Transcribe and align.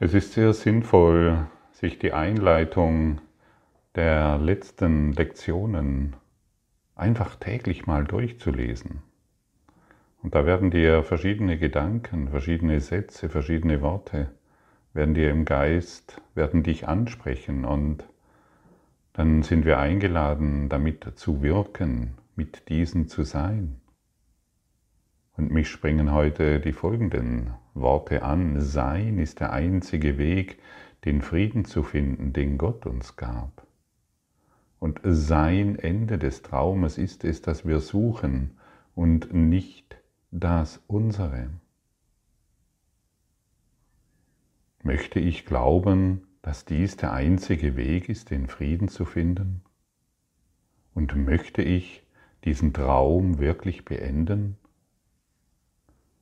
Es 0.00 0.14
ist 0.14 0.34
sehr 0.34 0.52
sinnvoll, 0.52 1.48
sich 1.72 1.98
die 1.98 2.12
Einleitung 2.12 3.20
der 3.96 4.38
letzten 4.38 5.12
Lektionen 5.12 6.14
einfach 6.94 7.34
täglich 7.34 7.86
mal 7.86 8.04
durchzulesen. 8.04 9.02
Und 10.22 10.36
da 10.36 10.46
werden 10.46 10.70
dir 10.70 11.02
verschiedene 11.02 11.58
Gedanken, 11.58 12.28
verschiedene 12.28 12.80
Sätze, 12.80 13.28
verschiedene 13.28 13.82
Worte, 13.82 14.30
werden 14.94 15.14
dir 15.14 15.30
im 15.30 15.44
Geist, 15.44 16.22
werden 16.36 16.62
dich 16.62 16.86
ansprechen 16.86 17.64
und 17.64 18.04
dann 19.14 19.42
sind 19.42 19.64
wir 19.64 19.80
eingeladen, 19.80 20.68
damit 20.68 21.12
zu 21.16 21.42
wirken, 21.42 22.14
mit 22.36 22.68
diesen 22.68 23.08
zu 23.08 23.24
sein. 23.24 23.80
Und 25.38 25.52
mich 25.52 25.70
springen 25.70 26.10
heute 26.10 26.58
die 26.58 26.72
folgenden 26.72 27.54
Worte 27.72 28.24
an. 28.24 28.60
Sein 28.60 29.18
ist 29.20 29.38
der 29.38 29.52
einzige 29.52 30.18
Weg, 30.18 30.58
den 31.04 31.22
Frieden 31.22 31.64
zu 31.64 31.84
finden, 31.84 32.32
den 32.32 32.58
Gott 32.58 32.86
uns 32.86 33.14
gab. 33.14 33.64
Und 34.80 35.00
sein 35.04 35.78
Ende 35.78 36.18
des 36.18 36.42
Traumes 36.42 36.98
ist 36.98 37.22
es, 37.22 37.40
dass 37.40 37.64
wir 37.64 37.78
suchen 37.78 38.58
und 38.96 39.32
nicht 39.32 40.02
das 40.32 40.82
unsere. 40.88 41.50
Möchte 44.82 45.20
ich 45.20 45.46
glauben, 45.46 46.26
dass 46.42 46.64
dies 46.64 46.96
der 46.96 47.12
einzige 47.12 47.76
Weg 47.76 48.08
ist, 48.08 48.32
den 48.32 48.48
Frieden 48.48 48.88
zu 48.88 49.04
finden? 49.04 49.62
Und 50.94 51.14
möchte 51.14 51.62
ich 51.62 52.02
diesen 52.44 52.72
Traum 52.72 53.38
wirklich 53.38 53.84
beenden? 53.84 54.56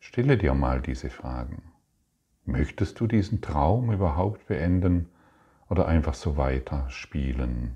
Stelle 0.09 0.39
dir 0.39 0.55
mal 0.55 0.81
diese 0.81 1.11
Fragen. 1.11 1.73
Möchtest 2.45 3.01
du 3.01 3.09
diesen 3.09 3.41
Traum 3.41 3.93
überhaupt 3.93 4.47
beenden 4.47 5.11
oder 5.69 5.89
einfach 5.89 6.15
so 6.15 6.37
weiter 6.37 6.89
spielen, 6.91 7.75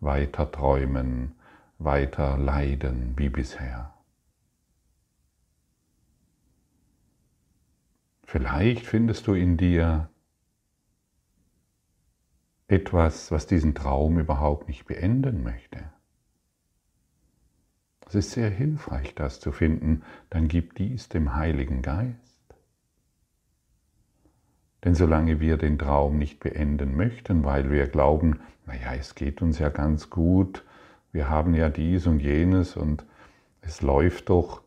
weiter 0.00 0.50
träumen, 0.50 1.34
weiter 1.78 2.38
leiden 2.38 3.12
wie 3.18 3.28
bisher? 3.28 3.92
Vielleicht 8.24 8.86
findest 8.86 9.26
du 9.26 9.34
in 9.34 9.58
dir 9.58 10.08
etwas, 12.68 13.30
was 13.30 13.46
diesen 13.46 13.74
Traum 13.74 14.18
überhaupt 14.18 14.66
nicht 14.66 14.86
beenden 14.86 15.42
möchte. 15.42 15.92
Es 18.06 18.14
ist 18.14 18.30
sehr 18.30 18.50
hilfreich, 18.50 19.14
das 19.14 19.40
zu 19.40 19.52
finden. 19.52 20.02
Dann 20.30 20.48
gib 20.48 20.74
dies 20.76 21.08
dem 21.08 21.34
Heiligen 21.34 21.82
Geist. 21.82 22.16
Denn 24.84 24.94
solange 24.94 25.40
wir 25.40 25.56
den 25.56 25.78
Traum 25.78 26.16
nicht 26.16 26.38
beenden 26.38 26.96
möchten, 26.96 27.44
weil 27.44 27.70
wir 27.70 27.88
glauben, 27.88 28.38
naja, 28.66 28.94
es 28.94 29.16
geht 29.16 29.42
uns 29.42 29.58
ja 29.58 29.68
ganz 29.68 30.10
gut, 30.10 30.64
wir 31.12 31.28
haben 31.28 31.54
ja 31.54 31.68
dies 31.68 32.06
und 32.06 32.20
jenes 32.20 32.76
und 32.76 33.04
es 33.62 33.82
läuft 33.82 34.28
doch, 34.28 34.62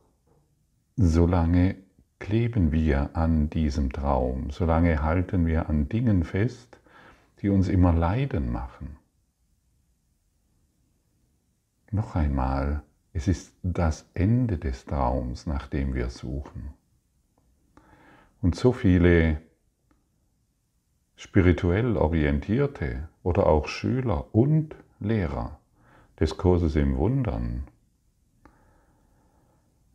solange 0.98 1.78
kleben 2.20 2.74
wir 2.74 3.16
an 3.16 3.50
diesem 3.50 3.94
Traum, 3.94 4.50
solange 4.52 5.02
halten 5.02 5.46
wir 5.46 5.70
an 5.70 5.88
Dingen 5.88 6.26
fest, 6.26 6.80
die 7.42 7.50
uns 7.50 7.70
immer 7.70 7.94
leiden 7.94 8.52
machen. 8.52 8.98
Noch 11.92 12.16
einmal, 12.16 12.84
es 13.14 13.28
ist 13.28 13.56
das 13.64 14.10
Ende 14.14 14.58
des 14.58 14.86
Traums, 14.86 15.48
nach 15.48 15.68
dem 15.68 15.94
wir 15.94 16.10
suchen. 16.10 16.74
Und 18.42 18.56
so 18.56 18.72
viele 18.72 19.42
spirituell 21.16 21.98
orientierte 21.98 23.10
oder 23.24 23.48
auch 23.48 23.68
Schüler 23.68 24.34
und 24.34 24.76
Lehrer 25.00 25.60
des 26.20 26.38
Kurses 26.38 26.76
im 26.76 26.98
Wundern 26.98 27.64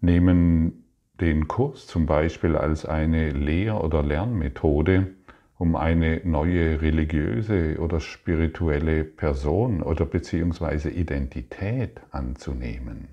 nehmen 0.01 0.85
den 1.21 1.49
Kurs 1.49 1.87
zum 1.87 2.07
Beispiel 2.07 2.57
als 2.57 2.85
eine 2.85 3.31
Lehr- 3.31 3.83
oder 3.83 4.03
Lernmethode, 4.03 5.15
um 5.59 5.77
eine 5.77 6.21
neue 6.25 6.81
religiöse 6.83 7.79
oder 7.79 8.01
spirituelle 8.01 9.05
Person 9.05 9.83
oder 9.83 10.05
beziehungsweise 10.05 10.91
Identität 10.91 12.01
anzunehmen. 12.11 13.09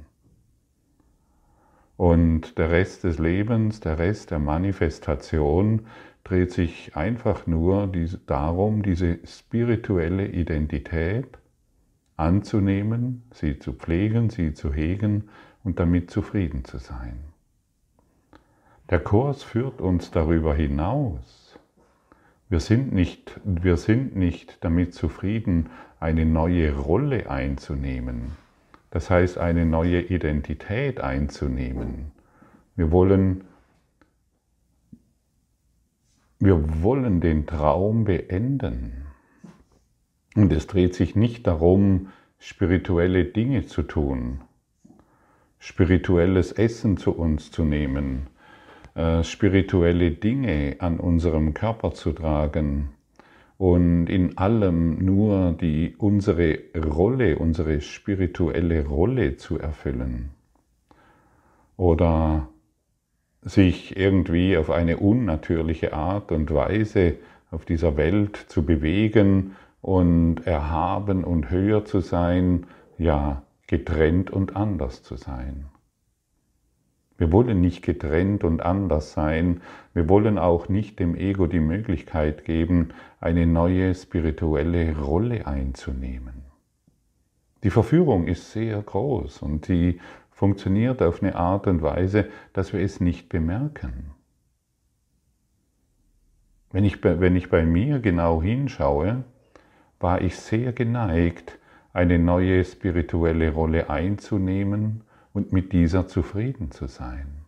Und 1.97 2.57
der 2.57 2.71
Rest 2.71 3.03
des 3.03 3.19
Lebens, 3.19 3.79
der 3.79 3.99
Rest 3.99 4.31
der 4.31 4.39
Manifestation 4.39 5.85
dreht 6.23 6.51
sich 6.51 6.95
einfach 6.95 7.45
nur 7.45 7.91
darum, 8.25 8.81
diese 8.81 9.19
spirituelle 9.23 10.27
Identität 10.27 11.37
anzunehmen, 12.17 13.23
sie 13.33 13.59
zu 13.59 13.73
pflegen, 13.73 14.31
sie 14.31 14.53
zu 14.53 14.73
hegen 14.73 15.29
und 15.63 15.79
damit 15.79 16.09
zufrieden 16.09 16.65
zu 16.65 16.79
sein. 16.79 17.19
Der 18.89 18.99
Kurs 18.99 19.43
führt 19.43 19.79
uns 19.79 20.09
darüber 20.11 20.55
hinaus 20.55 21.40
wir 22.51 22.59
sind 22.59 22.91
nicht, 22.91 23.39
wir 23.45 23.77
sind 23.77 24.17
nicht 24.17 24.57
damit 24.59 24.93
zufrieden, 24.93 25.69
eine 26.01 26.25
neue 26.25 26.75
Rolle 26.75 27.29
einzunehmen. 27.29 28.33
Das 28.89 29.09
heißt, 29.09 29.37
eine 29.37 29.65
neue 29.65 30.01
Identität 30.01 30.99
einzunehmen. 30.99 32.11
Wir 32.75 32.91
wollen, 32.91 33.45
wir 36.39 36.83
wollen 36.83 37.21
den 37.21 37.47
Traum 37.47 38.03
beenden. 38.03 39.05
Und 40.35 40.51
es 40.51 40.67
dreht 40.67 40.93
sich 40.93 41.15
nicht 41.15 41.47
darum, 41.47 42.09
spirituelle 42.37 43.23
Dinge 43.23 43.65
zu 43.65 43.81
tun, 43.81 44.41
spirituelles 45.57 46.51
Essen 46.51 46.97
zu 46.97 47.13
uns 47.13 47.49
zu 47.49 47.63
nehmen, 47.63 48.27
äh, 48.95 49.23
spirituelle 49.23 50.11
Dinge 50.11 50.75
an 50.79 50.99
unserem 50.99 51.53
Körper 51.53 51.93
zu 51.93 52.11
tragen 52.11 52.89
und 53.57 54.07
in 54.07 54.37
allem 54.37 55.03
nur 55.05 55.53
die, 55.53 55.95
unsere 55.97 56.59
Rolle, 56.75 57.37
unsere 57.37 57.79
spirituelle 57.81 58.85
Rolle 58.85 59.37
zu 59.37 59.59
erfüllen. 59.59 60.31
Oder 61.77 62.47
sich 63.43 63.97
irgendwie 63.97 64.57
auf 64.57 64.69
eine 64.69 64.97
unnatürliche 64.97 65.93
Art 65.93 66.31
und 66.31 66.53
Weise 66.53 67.15
auf 67.49 67.65
dieser 67.65 67.97
Welt 67.97 68.35
zu 68.35 68.65
bewegen 68.65 69.55
und 69.81 70.45
erhaben 70.45 71.23
und 71.23 71.49
höher 71.49 71.85
zu 71.85 71.99
sein, 71.99 72.67
ja, 72.97 73.43
getrennt 73.67 74.31
und 74.31 74.55
anders 74.55 75.01
zu 75.03 75.15
sein. 75.15 75.65
Wir 77.21 77.31
wollen 77.31 77.61
nicht 77.61 77.83
getrennt 77.83 78.43
und 78.43 78.63
anders 78.63 79.13
sein. 79.13 79.61
Wir 79.93 80.09
wollen 80.09 80.39
auch 80.39 80.69
nicht 80.69 80.97
dem 80.97 81.13
Ego 81.13 81.45
die 81.45 81.59
Möglichkeit 81.59 82.45
geben, 82.45 82.95
eine 83.19 83.45
neue 83.45 83.93
spirituelle 83.93 84.97
Rolle 84.97 85.45
einzunehmen. 85.45 86.45
Die 87.63 87.69
Verführung 87.69 88.25
ist 88.25 88.51
sehr 88.53 88.81
groß 88.81 89.43
und 89.43 89.65
sie 89.65 90.01
funktioniert 90.31 91.03
auf 91.03 91.21
eine 91.21 91.35
Art 91.35 91.67
und 91.67 91.83
Weise, 91.83 92.27
dass 92.53 92.73
wir 92.73 92.79
es 92.79 92.99
nicht 92.99 93.29
bemerken. 93.29 94.15
Wenn 96.71 96.85
ich, 96.85 97.03
wenn 97.03 97.35
ich 97.35 97.51
bei 97.51 97.63
mir 97.63 97.99
genau 97.99 98.41
hinschaue, 98.41 99.25
war 99.99 100.21
ich 100.21 100.37
sehr 100.37 100.73
geneigt, 100.73 101.59
eine 101.93 102.17
neue 102.17 102.65
spirituelle 102.65 103.51
Rolle 103.51 103.91
einzunehmen 103.91 105.03
und 105.33 105.51
mit 105.51 105.73
dieser 105.73 106.07
zufrieden 106.07 106.71
zu 106.71 106.87
sein. 106.87 107.45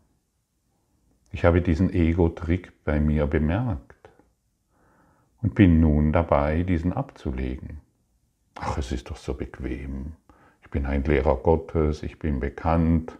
Ich 1.32 1.46
habe 1.46 1.62
diesen 1.62 1.92
Ego-Trick 1.92 2.84
bei 2.84 3.00
mir 3.00 3.28
bemerkt 3.28 4.10
und 5.42 5.56
bin 5.56 5.80
nun 5.80 6.14
dabei, 6.14 6.64
diesen 6.64 6.94
abzulegen. 6.94 7.82
Ach, 8.56 8.78
es 8.78 8.92
ist 8.92 9.10
doch 9.10 9.18
so 9.18 9.34
bequem. 9.34 10.14
Ich 10.62 10.70
bin 10.70 10.86
ein 10.86 11.04
Lehrer 11.04 11.36
Gottes, 11.38 12.04
ich 12.04 12.20
bin 12.20 12.40
bekannt, 12.40 13.18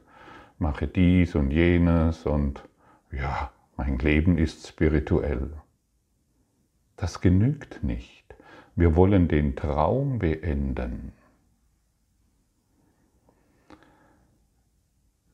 mache 0.60 0.88
dies 0.88 1.36
und 1.36 1.52
jenes 1.52 2.26
und 2.26 2.64
ja, 3.12 3.52
mein 3.78 3.98
Leben 3.98 4.38
ist 4.38 4.68
spirituell. 4.68 5.52
Das 6.96 7.22
genügt 7.22 7.84
nicht. 7.84 8.24
Wir 8.76 8.96
wollen 8.96 9.28
den 9.28 9.56
Traum 9.56 10.20
beenden. 10.20 11.14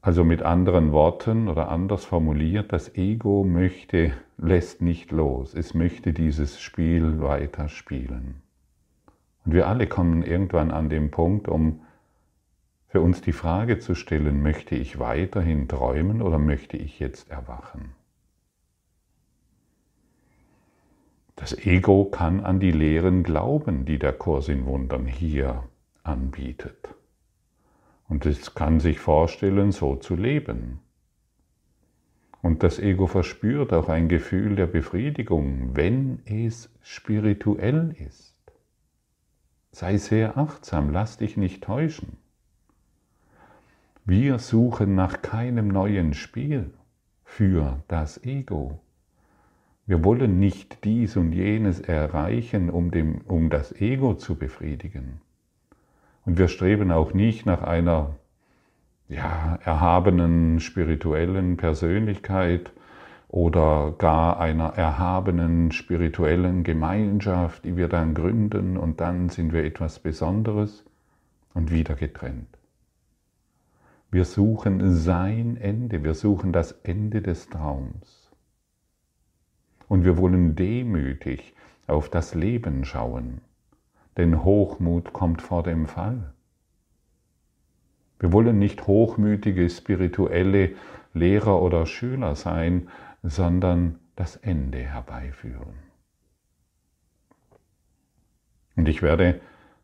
Also 0.01 0.23
mit 0.23 0.43
anderen 0.43 0.93
Worten 0.93 1.49
oder 1.49 1.69
anders 1.69 2.05
formuliert, 2.05 2.71
das 2.71 2.95
Ego 2.95 3.43
möchte, 3.43 4.13
lässt 4.37 4.81
nicht 4.81 5.11
los. 5.11 5.53
Es 5.53 5.73
möchte 5.73 6.13
dieses 6.13 6.61
Spiel 6.61 7.21
weiter 7.21 7.67
spielen. 7.67 8.41
Und 9.45 9.53
wir 9.53 9.67
alle 9.67 9.87
kommen 9.87 10.23
irgendwann 10.23 10.71
an 10.71 10.89
den 10.89 11.11
Punkt, 11.11 11.49
um 11.49 11.81
für 12.87 13.01
uns 13.01 13.21
die 13.21 13.33
Frage 13.33 13.79
zu 13.79 13.93
stellen, 13.93 14.41
möchte 14.41 14.75
ich 14.75 14.99
weiterhin 14.99 15.67
träumen 15.67 16.21
oder 16.21 16.39
möchte 16.39 16.77
ich 16.77 16.99
jetzt 16.99 17.29
erwachen? 17.29 17.91
Das 21.35 21.57
Ego 21.57 22.05
kann 22.05 22.39
an 22.41 22.59
die 22.59 22.71
Lehren 22.71 23.23
glauben, 23.23 23.85
die 23.85 23.99
der 23.99 24.13
Kurs 24.13 24.49
in 24.49 24.65
Wundern 24.65 25.05
hier 25.05 25.63
anbietet. 26.03 26.89
Und 28.09 28.25
es 28.25 28.56
kann 28.56 28.79
sich 28.79 29.00
vorstellen, 29.00 29.71
so 29.71 29.95
zu 29.95 30.15
leben. 30.15 30.79
Und 32.41 32.63
das 32.63 32.79
Ego 32.79 33.06
verspürt 33.06 33.71
auch 33.71 33.88
ein 33.88 34.09
Gefühl 34.09 34.56
der 34.56 34.67
Befriedigung, 34.67 35.75
wenn 35.75 36.19
es 36.25 36.73
spirituell 36.81 37.95
ist. 37.97 38.35
Sei 39.71 39.97
sehr 39.97 40.38
achtsam, 40.38 40.89
lass 40.91 41.17
dich 41.17 41.38
nicht 41.38 41.63
täuschen. 41.63 42.17
Wir 44.06 44.39
suchen 44.39 44.95
nach 44.95 45.21
keinem 45.21 45.67
neuen 45.67 46.15
Spiel 46.15 46.73
für 47.23 47.83
das 47.88 48.23
Ego. 48.23 48.81
Wir 49.85 50.03
wollen 50.03 50.39
nicht 50.39 50.83
dies 50.83 51.15
und 51.15 51.31
jenes 51.31 51.79
erreichen, 51.79 52.71
um, 52.71 52.89
dem, 52.89 53.21
um 53.21 53.51
das 53.51 53.71
Ego 53.79 54.15
zu 54.15 54.35
befriedigen. 54.35 55.21
Und 56.29 56.37
wir 56.37 56.47
streben 56.47 56.91
auch 56.91 57.15
nicht 57.15 57.47
nach 57.47 57.63
einer 57.63 58.15
ja, 59.07 59.57
erhabenen 59.63 60.59
spirituellen 60.59 61.57
Persönlichkeit 61.57 62.71
oder 63.29 63.95
gar 63.97 64.39
einer 64.39 64.75
erhabenen 64.75 65.71
spirituellen 65.71 66.63
Gemeinschaft, 66.63 67.65
die 67.65 67.77
wir 67.77 67.87
dann 67.87 68.13
gründen 68.13 68.77
und 68.77 69.01
dann 69.01 69.29
sind 69.29 69.53
wir 69.53 69.63
etwas 69.63 69.97
Besonderes 69.97 70.85
und 71.55 71.71
wieder 71.71 71.95
getrennt. 71.95 72.59
Wir 74.11 74.25
suchen 74.25 74.93
sein 74.93 75.57
Ende, 75.57 76.03
wir 76.03 76.13
suchen 76.13 76.53
das 76.53 76.73
Ende 76.83 77.23
des 77.23 77.49
Traums. 77.49 78.31
Und 79.87 80.03
wir 80.03 80.15
wollen 80.19 80.55
demütig 80.55 81.55
auf 81.87 82.07
das 82.07 82.35
Leben 82.35 82.85
schauen, 82.85 83.41
denn 84.19 84.44
Hochmut 84.44 85.13
kommt 85.13 85.42
vor 85.42 85.63
dem 85.63 85.88
Fall. 85.88 86.33
Wir 88.19 88.33
wollen 88.33 88.60
nicht 88.60 88.86
hochmütige 88.86 89.69
spirituelle 89.69 90.71
Lehrer 91.13 91.62
oder 91.62 91.86
Schüler 91.86 92.36
sein, 92.36 92.89
sondern 93.24 93.98
das 94.18 94.36
Ende 94.36 94.80
herbeiführen. 94.80 95.74
Und 98.75 98.89
ich 98.89 99.01
werde 99.01 99.39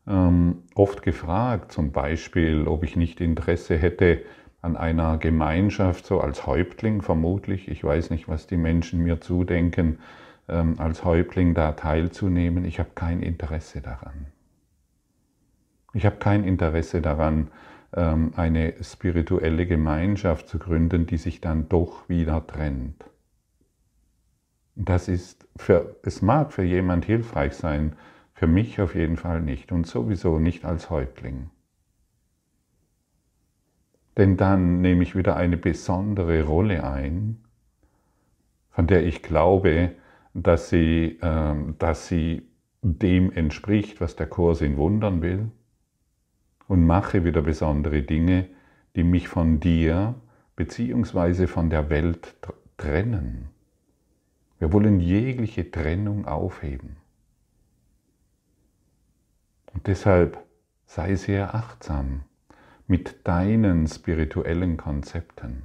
ähm, 0.05 0.63
oft 0.75 1.01
gefragt, 1.01 1.71
zum 1.71 1.93
Beispiel, 1.93 2.67
ob 2.67 2.83
ich 2.83 2.97
nicht 2.97 3.21
Interesse 3.21 3.77
hätte 3.77 4.21
an 4.61 4.75
einer 4.75 5.17
Gemeinschaft, 5.17 6.05
so 6.05 6.19
als 6.19 6.45
Häuptling 6.45 7.01
vermutlich, 7.01 7.69
ich 7.69 7.81
weiß 7.81 8.09
nicht, 8.09 8.27
was 8.27 8.47
die 8.47 8.57
Menschen 8.57 9.01
mir 9.01 9.21
zudenken, 9.21 9.99
ähm, 10.47 10.79
als 10.79 11.03
Häuptling 11.03 11.53
da 11.53 11.73
teilzunehmen. 11.73 12.65
Ich 12.65 12.79
habe 12.79 12.91
kein 12.95 13.21
Interesse 13.21 13.81
daran. 13.81 14.27
Ich 15.93 16.05
habe 16.05 16.17
kein 16.17 16.43
Interesse 16.43 17.01
daran, 17.01 17.49
ähm, 17.93 18.33
eine 18.35 18.73
spirituelle 18.83 19.65
Gemeinschaft 19.65 20.47
zu 20.47 20.59
gründen, 20.59 21.05
die 21.05 21.17
sich 21.17 21.41
dann 21.41 21.69
doch 21.69 22.09
wieder 22.09 22.45
trennt. 22.45 23.05
Das 24.75 25.07
ist 25.07 25.47
für, 25.55 25.95
es 26.03 26.21
mag 26.21 26.51
für 26.51 26.63
jemand 26.63 27.05
hilfreich 27.05 27.53
sein, 27.53 27.95
für 28.33 28.47
mich 28.47 28.81
auf 28.81 28.95
jeden 28.95 29.15
Fall 29.15 29.41
nicht 29.41 29.71
und 29.71 29.87
sowieso 29.87 30.39
nicht 30.39 30.65
als 30.65 30.89
Häuptling. 30.89 31.49
Denn 34.17 34.35
dann 34.35 34.81
nehme 34.81 35.03
ich 35.03 35.15
wieder 35.15 35.37
eine 35.37 35.57
besondere 35.57 36.43
Rolle 36.43 36.83
ein, 36.83 37.41
von 38.71 38.87
der 38.87 39.05
ich 39.05 39.23
glaube, 39.23 39.91
dass 40.35 40.69
sie, 40.69 41.17
äh, 41.21 41.55
dass 41.79 42.07
sie 42.07 42.43
dem 42.81 43.31
entspricht, 43.31 44.01
was 44.01 44.15
der 44.15 44.27
Kurs 44.27 44.61
in 44.61 44.77
Wundern 44.77 45.21
will 45.21 45.49
und 46.67 46.85
mache 46.85 47.23
wieder 47.23 47.41
besondere 47.41 48.03
Dinge, 48.03 48.47
die 48.95 49.03
mich 49.03 49.27
von 49.27 49.59
dir 49.59 50.13
beziehungsweise 50.55 51.47
von 51.47 51.69
der 51.69 51.89
Welt 51.89 52.35
trennen. 52.77 53.49
Wir 54.59 54.71
wollen 54.71 54.99
jegliche 54.99 55.71
Trennung 55.71 56.25
aufheben. 56.25 56.97
Und 59.73 59.87
deshalb 59.87 60.37
sei 60.85 61.15
sehr 61.15 61.55
achtsam 61.55 62.21
mit 62.87 63.27
deinen 63.27 63.87
spirituellen 63.87 64.77
Konzepten, 64.77 65.63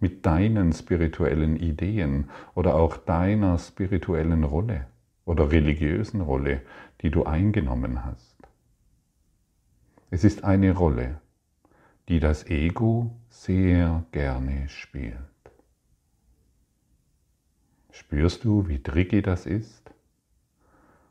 mit 0.00 0.24
deinen 0.26 0.72
spirituellen 0.72 1.56
Ideen 1.56 2.30
oder 2.54 2.74
auch 2.74 2.96
deiner 2.96 3.58
spirituellen 3.58 4.44
Rolle 4.44 4.86
oder 5.24 5.50
religiösen 5.50 6.20
Rolle, 6.20 6.62
die 7.02 7.10
du 7.10 7.24
eingenommen 7.24 8.04
hast. 8.04 8.36
Es 10.10 10.24
ist 10.24 10.44
eine 10.44 10.72
Rolle, 10.72 11.20
die 12.08 12.20
das 12.20 12.46
Ego 12.46 13.10
sehr 13.28 14.04
gerne 14.12 14.68
spielt. 14.68 15.18
Spürst 17.90 18.44
du, 18.44 18.68
wie 18.68 18.82
tricky 18.82 19.20
das 19.20 19.44
ist? 19.44 19.90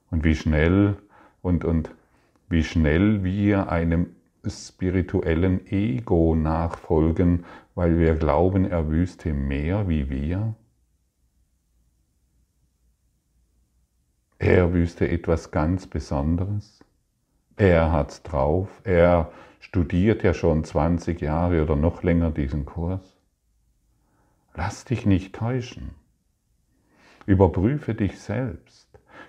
Und 0.09 0.23
wie 0.23 0.35
schnell 0.35 0.97
und, 1.41 1.65
und 1.65 1.91
wie 2.49 2.63
schnell 2.63 3.23
wir 3.23 3.69
einem 3.69 4.15
spirituellen 4.45 5.65
Ego 5.67 6.35
nachfolgen, 6.35 7.45
weil 7.75 7.99
wir 7.99 8.15
glauben, 8.15 8.65
er 8.65 8.89
wüsste 8.89 9.33
mehr 9.33 9.87
wie 9.87 10.09
wir? 10.09 10.55
Er 14.39 14.73
wüsste 14.73 15.09
etwas 15.09 15.51
ganz 15.51 15.87
Besonderes? 15.87 16.83
Er 17.55 17.91
hat's 17.91 18.21
drauf. 18.21 18.81
Er 18.83 19.31
studiert 19.59 20.23
ja 20.23 20.33
schon 20.33 20.63
20 20.63 21.21
Jahre 21.21 21.63
oder 21.63 21.75
noch 21.75 22.03
länger 22.03 22.31
diesen 22.31 22.65
Kurs. 22.65 23.17
Lass 24.53 24.85
dich 24.85 25.05
nicht 25.05 25.35
täuschen. 25.35 25.91
Überprüfe 27.25 27.93
dich 27.95 28.19
selbst. 28.19 28.87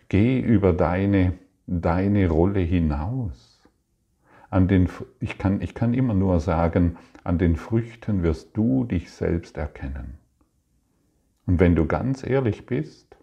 Geh 0.09 0.41
über 0.41 0.73
deine, 0.73 1.39
deine 1.67 2.29
Rolle 2.29 2.61
hinaus. 2.61 3.48
An 4.51 4.69
den, 4.69 4.89
ich, 5.21 5.39
kann, 5.39 5.61
ich 5.61 5.75
kann 5.75 5.93
immer 5.95 6.15
nur 6.15 6.41
sagen, 6.41 6.97
an 7.25 7.39
den 7.39 7.57
Früchten 7.57 8.23
wirst 8.23 8.57
du 8.57 8.85
dich 8.85 9.11
selbst 9.11 9.57
erkennen. 9.57 10.19
Und 11.47 11.61
wenn 11.61 11.75
du 11.75 11.87
ganz 11.87 12.27
ehrlich 12.27 12.67
bist, 12.67 13.17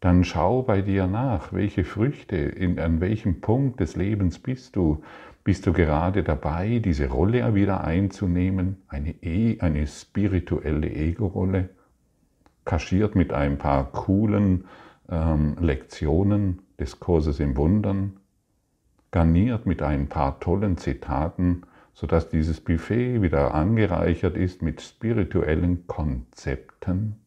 dann 0.00 0.24
schau 0.24 0.62
bei 0.62 0.82
dir 0.82 1.06
nach, 1.06 1.54
welche 1.54 1.84
Früchte, 1.84 2.36
in, 2.36 2.78
an 2.78 3.00
welchem 3.00 3.40
Punkt 3.40 3.80
des 3.80 3.96
Lebens 3.96 4.38
bist 4.38 4.76
du. 4.76 5.02
Bist 5.44 5.66
du 5.66 5.72
gerade 5.72 6.22
dabei, 6.22 6.78
diese 6.78 7.08
Rolle 7.08 7.54
wieder 7.54 7.84
einzunehmen, 7.84 8.82
eine, 8.88 9.14
e, 9.22 9.60
eine 9.60 9.86
spirituelle 9.86 10.90
Ego-Rolle, 10.90 11.70
kaschiert 12.66 13.14
mit 13.14 13.32
ein 13.32 13.56
paar 13.56 13.92
coolen 13.92 14.64
ähm, 15.08 15.56
Lektionen 15.60 16.60
des 16.78 17.00
Kurses 17.00 17.40
im 17.40 17.56
Wundern, 17.56 18.20
garniert 19.14 19.64
mit 19.64 19.80
ein 19.80 20.08
paar 20.08 20.40
tollen 20.40 20.76
Zitaten, 20.76 21.62
sodass 21.92 22.30
dieses 22.30 22.60
Buffet 22.60 23.22
wieder 23.22 23.54
angereichert 23.54 24.36
ist 24.36 24.60
mit 24.60 24.82
spirituellen 24.82 25.86
Konzepten? 25.86 27.20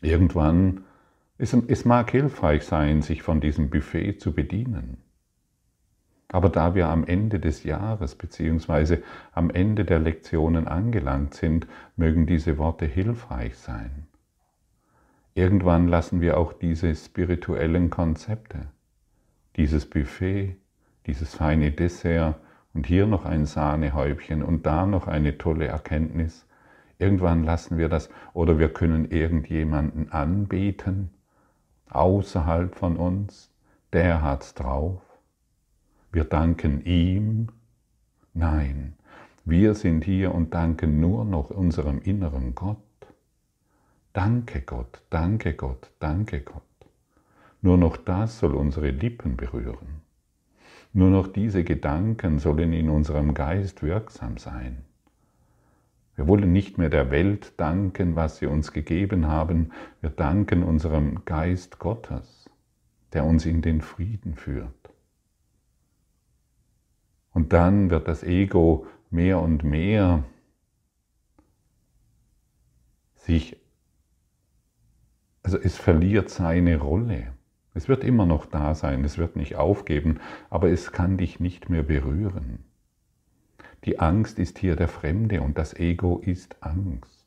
Irgendwann, 0.00 0.84
es, 1.36 1.52
es 1.52 1.84
mag 1.84 2.10
hilfreich 2.12 2.64
sein, 2.64 3.02
sich 3.02 3.20
von 3.22 3.42
diesem 3.42 3.68
Buffet 3.68 4.14
zu 4.14 4.32
bedienen. 4.32 5.02
Aber 6.28 6.48
da 6.48 6.74
wir 6.74 6.88
am 6.88 7.04
Ende 7.04 7.40
des 7.40 7.64
Jahres 7.64 8.14
bzw. 8.14 9.02
am 9.32 9.50
Ende 9.50 9.84
der 9.84 9.98
Lektionen 9.98 10.66
angelangt 10.66 11.34
sind, 11.34 11.66
mögen 11.96 12.24
diese 12.24 12.56
Worte 12.56 12.86
hilfreich 12.86 13.58
sein. 13.58 14.06
Irgendwann 15.34 15.88
lassen 15.88 16.20
wir 16.20 16.36
auch 16.36 16.52
diese 16.52 16.94
spirituellen 16.94 17.90
Konzepte, 17.90 18.68
dieses 19.56 19.88
Buffet, 19.88 20.56
dieses 21.06 21.34
feine 21.34 21.72
Dessert 21.72 22.38
und 22.74 22.86
hier 22.86 23.06
noch 23.06 23.24
ein 23.24 23.46
Sahnehäubchen 23.46 24.42
und 24.42 24.66
da 24.66 24.86
noch 24.86 25.06
eine 25.06 25.38
tolle 25.38 25.66
Erkenntnis 25.66 26.46
Irgendwann 27.02 27.42
lassen 27.42 27.78
wir 27.78 27.88
das 27.88 28.08
oder 28.32 28.60
wir 28.60 28.72
können 28.72 29.10
irgendjemanden 29.10 30.12
anbeten 30.12 31.10
außerhalb 31.90 32.76
von 32.76 32.96
uns, 32.96 33.50
der 33.92 34.22
hat's 34.22 34.54
drauf. 34.54 35.02
Wir 36.12 36.22
danken 36.22 36.84
ihm. 36.84 37.48
Nein, 38.34 38.94
wir 39.44 39.74
sind 39.74 40.04
hier 40.04 40.32
und 40.32 40.54
danken 40.54 41.00
nur 41.00 41.24
noch 41.24 41.50
unserem 41.50 42.00
inneren 42.00 42.54
Gott. 42.54 42.78
Danke 44.12 44.60
Gott, 44.60 45.02
danke 45.08 45.54
Gott, 45.54 45.90
danke 45.98 46.40
Gott. 46.40 46.62
Nur 47.62 47.78
noch 47.78 47.96
das 47.96 48.38
soll 48.38 48.54
unsere 48.54 48.90
Lippen 48.90 49.36
berühren. 49.36 50.02
Nur 50.92 51.08
noch 51.08 51.28
diese 51.28 51.64
Gedanken 51.64 52.38
sollen 52.38 52.72
in 52.72 52.90
unserem 52.90 53.32
Geist 53.32 53.82
wirksam 53.82 54.36
sein. 54.36 54.84
Wir 56.16 56.28
wollen 56.28 56.52
nicht 56.52 56.76
mehr 56.76 56.90
der 56.90 57.10
Welt 57.10 57.54
danken, 57.56 58.14
was 58.16 58.38
sie 58.38 58.46
uns 58.46 58.72
gegeben 58.72 59.28
haben. 59.28 59.72
Wir 60.02 60.10
danken 60.10 60.62
unserem 60.62 61.24
Geist 61.24 61.78
Gottes, 61.78 62.50
der 63.14 63.24
uns 63.24 63.46
in 63.46 63.62
den 63.62 63.80
Frieden 63.80 64.34
führt. 64.34 64.90
Und 67.32 67.54
dann 67.54 67.88
wird 67.88 68.08
das 68.08 68.22
Ego 68.22 68.86
mehr 69.10 69.40
und 69.40 69.64
mehr 69.64 70.24
sich, 73.14 73.56
also 75.42 75.58
es 75.58 75.76
verliert 75.76 76.30
seine 76.30 76.78
Rolle. 76.78 77.32
Es 77.74 77.88
wird 77.88 78.04
immer 78.04 78.26
noch 78.26 78.46
da 78.46 78.74
sein, 78.74 79.04
es 79.04 79.18
wird 79.18 79.36
nicht 79.36 79.56
aufgeben, 79.56 80.20
aber 80.50 80.70
es 80.70 80.92
kann 80.92 81.16
dich 81.16 81.40
nicht 81.40 81.70
mehr 81.70 81.82
berühren. 81.82 82.58
Die 83.84 83.98
Angst 83.98 84.38
ist 84.38 84.58
hier 84.58 84.76
der 84.76 84.88
Fremde 84.88 85.40
und 85.40 85.58
das 85.58 85.74
Ego 85.74 86.18
ist 86.18 86.56
Angst. 86.62 87.22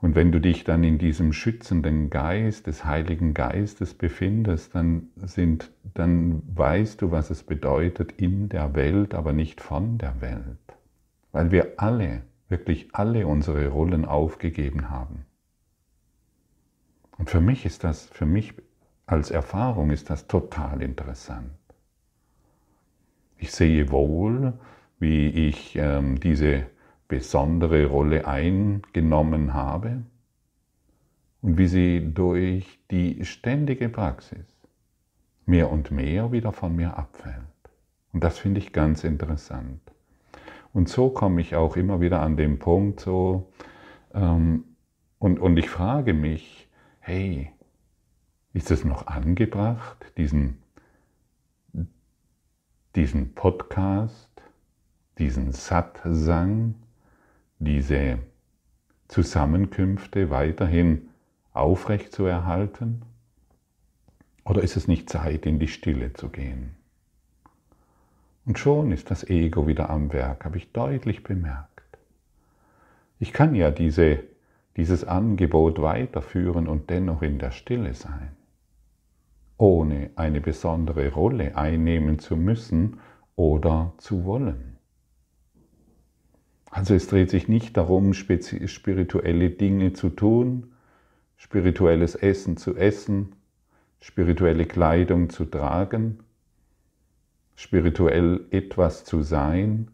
Und 0.00 0.14
wenn 0.14 0.32
du 0.32 0.40
dich 0.40 0.64
dann 0.64 0.82
in 0.82 0.96
diesem 0.96 1.34
schützenden 1.34 2.08
Geist 2.08 2.66
des 2.66 2.86
Heiligen 2.86 3.34
Geistes 3.34 3.92
befindest, 3.92 4.74
dann, 4.74 5.08
sind, 5.16 5.70
dann 5.94 6.42
weißt 6.54 7.02
du, 7.02 7.10
was 7.10 7.28
es 7.28 7.42
bedeutet 7.42 8.12
in 8.12 8.48
der 8.48 8.74
Welt, 8.74 9.14
aber 9.14 9.34
nicht 9.34 9.60
von 9.60 9.98
der 9.98 10.22
Welt. 10.22 10.58
Weil 11.32 11.50
wir 11.50 11.74
alle, 11.76 12.22
wirklich 12.48 12.88
alle 12.94 13.26
unsere 13.26 13.68
Rollen 13.68 14.06
aufgegeben 14.06 14.88
haben. 14.88 15.26
Und 17.20 17.28
für 17.28 17.42
mich 17.42 17.66
ist 17.66 17.84
das, 17.84 18.06
für 18.06 18.24
mich 18.24 18.54
als 19.04 19.30
Erfahrung 19.30 19.90
ist 19.90 20.08
das 20.08 20.26
total 20.26 20.80
interessant. 20.80 21.50
Ich 23.36 23.52
sehe 23.52 23.92
wohl, 23.92 24.54
wie 24.98 25.28
ich 25.28 25.76
ähm, 25.76 26.18
diese 26.18 26.64
besondere 27.08 27.84
Rolle 27.84 28.26
eingenommen 28.26 29.52
habe 29.52 30.02
und 31.42 31.58
wie 31.58 31.66
sie 31.66 32.10
durch 32.14 32.80
die 32.90 33.22
ständige 33.26 33.90
Praxis 33.90 34.46
mehr 35.44 35.70
und 35.70 35.90
mehr 35.90 36.32
wieder 36.32 36.52
von 36.52 36.74
mir 36.74 36.96
abfällt. 36.96 37.34
Und 38.14 38.24
das 38.24 38.38
finde 38.38 38.60
ich 38.60 38.72
ganz 38.72 39.04
interessant. 39.04 39.82
Und 40.72 40.88
so 40.88 41.10
komme 41.10 41.42
ich 41.42 41.54
auch 41.54 41.76
immer 41.76 42.00
wieder 42.00 42.22
an 42.22 42.38
den 42.38 42.58
Punkt 42.58 43.00
so, 43.00 43.52
ähm, 44.14 44.64
und, 45.18 45.38
und 45.38 45.58
ich 45.58 45.68
frage 45.68 46.14
mich, 46.14 46.59
hey, 47.00 47.50
ist 48.52 48.70
es 48.70 48.84
noch 48.84 49.06
angebracht, 49.06 50.12
diesen, 50.16 50.58
diesen 52.94 53.34
Podcast, 53.34 54.28
diesen 55.18 55.52
Satsang, 55.52 56.74
diese 57.58 58.18
Zusammenkünfte 59.08 60.30
weiterhin 60.30 61.08
aufrecht 61.52 62.12
zu 62.12 62.24
erhalten? 62.24 63.02
Oder 64.44 64.62
ist 64.62 64.76
es 64.76 64.88
nicht 64.88 65.10
Zeit, 65.10 65.46
in 65.46 65.58
die 65.58 65.68
Stille 65.68 66.12
zu 66.12 66.28
gehen? 66.28 66.74
Und 68.46 68.58
schon 68.58 68.90
ist 68.90 69.10
das 69.10 69.28
Ego 69.28 69.66
wieder 69.66 69.90
am 69.90 70.12
Werk, 70.12 70.44
habe 70.44 70.56
ich 70.56 70.72
deutlich 70.72 71.22
bemerkt. 71.22 71.68
Ich 73.18 73.32
kann 73.32 73.54
ja 73.54 73.70
diese 73.70 74.24
dieses 74.80 75.04
Angebot 75.04 75.82
weiterführen 75.82 76.66
und 76.66 76.88
dennoch 76.88 77.20
in 77.20 77.38
der 77.38 77.50
Stille 77.50 77.92
sein, 77.92 78.30
ohne 79.58 80.08
eine 80.16 80.40
besondere 80.40 81.12
Rolle 81.12 81.54
einnehmen 81.54 82.18
zu 82.18 82.34
müssen 82.34 82.98
oder 83.36 83.92
zu 83.98 84.24
wollen. 84.24 84.78
Also 86.70 86.94
es 86.94 87.08
dreht 87.08 87.28
sich 87.28 87.46
nicht 87.46 87.76
darum, 87.76 88.14
spirituelle 88.14 89.50
Dinge 89.50 89.92
zu 89.92 90.08
tun, 90.08 90.72
spirituelles 91.36 92.14
Essen 92.14 92.56
zu 92.56 92.74
essen, 92.74 93.34
spirituelle 94.00 94.64
Kleidung 94.64 95.28
zu 95.28 95.44
tragen, 95.44 96.20
spirituell 97.54 98.46
etwas 98.50 99.04
zu 99.04 99.20
sein, 99.20 99.90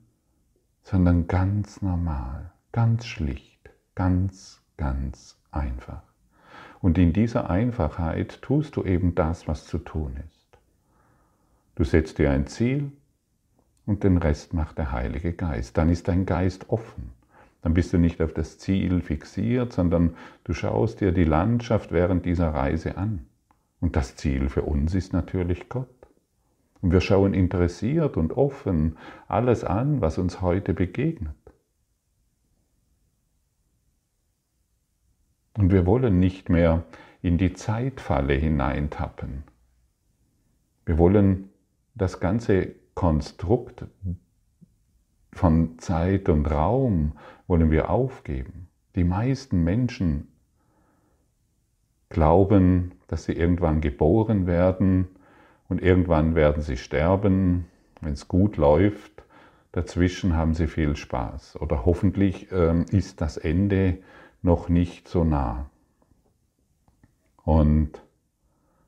sondern 0.85 1.27
ganz 1.27 1.83
normal, 1.83 2.53
ganz 2.71 3.05
schlicht, 3.05 3.69
ganz 3.97 4.63
ganz 4.77 5.39
einfach. 5.51 6.03
Und 6.81 6.99
in 6.99 7.13
dieser 7.13 7.51
Einfachheit 7.51 8.41
tust 8.43 8.77
du 8.77 8.85
eben 8.85 9.15
das, 9.15 9.49
was 9.49 9.67
zu 9.67 9.79
tun 9.79 10.17
ist. 10.27 10.47
Du 11.75 11.85
setzt 11.85 12.19
dir 12.19 12.31
ein 12.31 12.47
Ziel 12.47 12.93
und 13.87 14.05
den 14.05 14.17
Rest 14.17 14.55
macht 14.55 14.79
der 14.79 14.93
Heilige 14.93 15.33
Geist. 15.33 15.77
Dann 15.77 15.89
ist 15.89 16.09
dein 16.09 16.27
Geist 16.27 16.71
offen. 16.71 17.13
Dann 17.63 17.75
bist 17.75 17.93
du 17.93 17.99
nicht 17.99 18.23
auf 18.23 18.33
das 18.33 18.59
Ziel 18.59 19.01
fixiert, 19.01 19.73
sondern 19.73 20.15
du 20.45 20.53
schaust 20.53 21.01
dir 21.01 21.13
die 21.13 21.25
Landschaft 21.25 21.93
während 21.93 22.25
dieser 22.25 22.51
Reise 22.51 22.97
an. 22.97 23.27
Und 23.81 23.97
das 23.97 24.17
Ziel 24.17 24.49
für 24.49 24.63
uns 24.63 24.95
ist 24.95 25.13
natürlich 25.13 25.69
Gott. 25.69 25.89
Und 26.81 26.93
wir 26.93 27.01
schauen 27.01 27.35
interessiert 27.35 28.17
und 28.17 28.37
offen 28.37 28.97
alles 29.29 29.65
an, 29.65 30.01
was 30.01 30.19
uns 30.19 30.41
heute 30.41 30.75
begegnet. 30.75 31.35
Und 35.57 35.73
wir 35.73 35.87
wollen 35.87 36.19
nicht 36.21 36.49
mehr 36.49 36.85
in 37.23 37.39
die 37.39 37.55
Zeitfalle 37.55 38.35
hineintappen. 38.35 39.45
Wir 40.85 40.99
wollen 40.99 41.51
das 41.95 42.21
ganze 42.21 42.75
Konstrukt 42.95 43.85
von 45.33 45.79
Zeit 45.79 46.29
und 46.29 46.47
Raum 46.47 47.13
wollen 47.47 47.71
wir 47.71 47.91
aufgeben. 47.91 48.69
Die 48.95 49.05
meisten 49.05 49.65
Menschen 49.65 50.29
glauben, 52.09 52.93
dass 53.09 53.25
sie 53.25 53.33
irgendwann 53.33 53.81
geboren 53.81 54.47
werden 54.47 55.09
und 55.69 55.83
irgendwann 55.83 56.35
werden 56.35 56.63
sie 56.63 56.77
sterben, 56.77 57.67
wenn 58.01 58.13
es 58.13 58.29
gut 58.29 58.57
läuft. 58.57 59.25
Dazwischen 59.73 60.35
haben 60.35 60.55
sie 60.55 60.69
viel 60.69 60.97
Spaß. 60.97 61.61
Oder 61.61 61.85
hoffentlich 61.85 62.51
ähm, 62.53 62.87
ist 62.91 63.21
das 63.21 63.37
Ende 63.37 63.99
noch 64.47 64.71
nicht 64.71 65.09
so 65.09 65.25
nah. 65.25 65.69
Und 67.45 68.01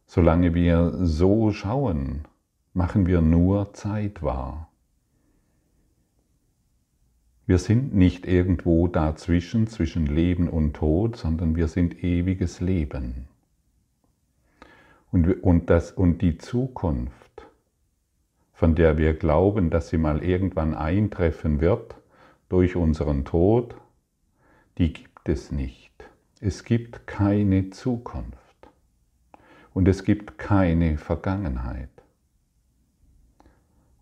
solange 0.06 0.54
wir 0.54 0.92
so 1.04 1.52
schauen, 1.52 2.22
machen 2.72 3.06
wir 3.06 3.20
nur 3.20 3.74
Zeit 3.74 4.22
wahr. 4.22 4.70
Wir 7.44 7.58
sind 7.58 7.94
nicht 7.94 8.26
irgendwo 8.26 8.88
dazwischen, 8.88 9.66
zwischen 9.66 10.06
Leben 10.06 10.48
und 10.48 10.74
Tod, 10.74 11.16
sondern 11.16 11.56
wir 11.56 11.66
sind 11.68 12.04
ewiges 12.04 12.60
Leben. 12.60 13.26
Und, 15.10 15.42
und, 15.42 15.70
das, 15.70 15.90
und 15.90 16.20
die 16.20 16.38
Zukunft, 16.38 17.46
von 18.52 18.74
der 18.74 18.98
wir 18.98 19.14
glauben, 19.14 19.70
dass 19.70 19.88
sie 19.88 19.98
mal 19.98 20.22
irgendwann 20.22 20.74
eintreffen 20.74 21.60
wird 21.60 21.96
durch 22.48 22.76
unseren 22.76 23.24
Tod, 23.24 23.74
die 24.78 24.92
es 25.28 25.52
nicht. 25.52 25.92
Es 26.40 26.64
gibt 26.64 27.06
keine 27.06 27.70
Zukunft 27.70 28.38
und 29.74 29.88
es 29.88 30.04
gibt 30.04 30.38
keine 30.38 30.98
Vergangenheit. 30.98 31.90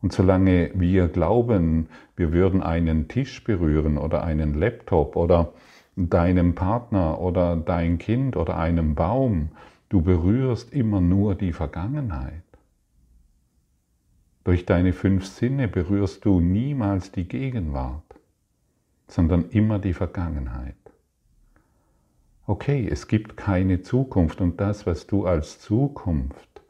Und 0.02 0.12
solange 0.12 0.71
wir 0.75 1.09
glauben, 1.09 1.88
wir 2.14 2.33
würden 2.33 2.62
einen 2.62 3.09
Tisch 3.09 3.42
berühren 3.42 3.99
oder 3.99 4.23
einen 4.23 4.54
Laptop 4.54 5.16
oder 5.16 5.52
deinem 5.97 6.54
Partner 6.54 7.21
oder 7.21 7.56
dein 7.56 7.99
Kind 7.99 8.37
oder 8.37 8.59
einen 8.59 8.95
Baum, 8.95 9.49
du 9.88 10.02
berührst 10.02 10.73
immer 10.73 11.00
nur 11.00 11.35
die 11.35 11.52
Vergangenheit. 11.52 12.42
Durch 14.45 14.66
deine 14.66 14.92
fünf 14.92 15.26
Sinne 15.26 15.66
berührst 15.66 16.25
du 16.25 16.40
niemals 16.40 17.11
die 17.11 17.26
Gegenwart, 17.26 18.04
sondern 19.09 19.49
immer 19.50 19.78
die 19.78 19.95
Vergangenheit 19.95 20.86
okay, 22.47 22.88
es 22.91 23.09
gibt 23.09 23.37
keine 23.37 23.83
Zukunft 23.83 24.41
und 24.41 24.61
das, 24.61 24.87
was 24.87 25.07
du 25.07 25.26
als 25.26 25.61
Zukunft 25.61 26.62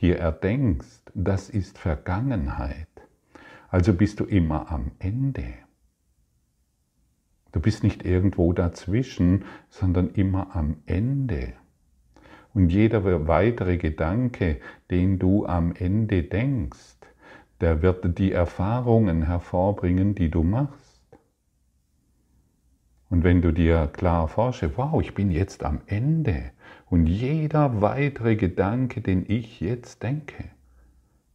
dir 0.00 0.18
erdenkst, 0.18 1.02
das 1.14 1.50
ist 1.50 1.78
Vergangenheit. 1.78 2.88
Also 3.68 3.92
bist 3.92 4.20
du 4.20 4.24
immer 4.24 4.70
am 4.70 4.92
Ende. 4.98 5.54
Du 7.52 7.60
bist 7.60 7.84
nicht 7.84 8.04
irgendwo 8.04 8.52
dazwischen, 8.52 9.44
sondern 9.70 10.10
immer 10.10 10.54
am 10.56 10.76
Ende. 10.86 11.52
Und 12.52 12.70
jeder 12.70 13.28
weitere 13.28 13.76
Gedanke, 13.76 14.60
den 14.90 15.18
du 15.18 15.46
am 15.46 15.72
Ende 15.74 16.22
denkst, 16.22 16.98
der 17.60 17.82
wird 17.82 18.18
die 18.18 18.32
Erfahrungen 18.32 19.22
hervorbringen, 19.22 20.14
die 20.14 20.30
du 20.30 20.42
machst. 20.42 20.83
Und 23.14 23.22
wenn 23.22 23.42
du 23.42 23.52
dir 23.52 23.86
klar 23.92 24.26
vorstellst, 24.26 24.76
wow, 24.76 25.00
ich 25.00 25.14
bin 25.14 25.30
jetzt 25.30 25.62
am 25.62 25.82
Ende 25.86 26.50
und 26.86 27.06
jeder 27.06 27.80
weitere 27.80 28.34
Gedanke, 28.34 29.02
den 29.02 29.24
ich 29.28 29.60
jetzt 29.60 30.02
denke, 30.02 30.46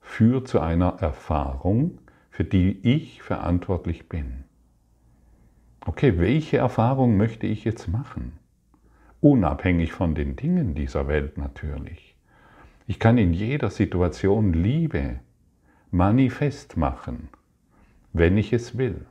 führt 0.02 0.50
zu 0.50 0.60
einer 0.60 0.98
Erfahrung, 1.00 2.00
für 2.32 2.44
die 2.44 2.86
ich 2.86 3.22
verantwortlich 3.22 4.10
bin. 4.10 4.44
Okay, 5.86 6.20
welche 6.20 6.58
Erfahrung 6.58 7.16
möchte 7.16 7.48
ich 7.48 7.64
jetzt 7.64 7.88
machen? 7.88 8.34
Unabhängig 9.22 9.94
von 9.94 10.16
den 10.16 10.36
Dingen 10.36 10.76
dieser 10.76 11.08
Welt 11.08 11.38
natürlich. 11.38 12.18
Ich 12.88 13.00
kann 13.00 13.18
in 13.18 13.32
jeder 13.32 13.70
Situation 13.70 14.52
Liebe 14.52 15.22
manifest 15.92 16.76
machen, 16.76 17.30
wenn 18.12 18.38
ich 18.38 18.52
es 18.52 18.78
will. 18.78 19.06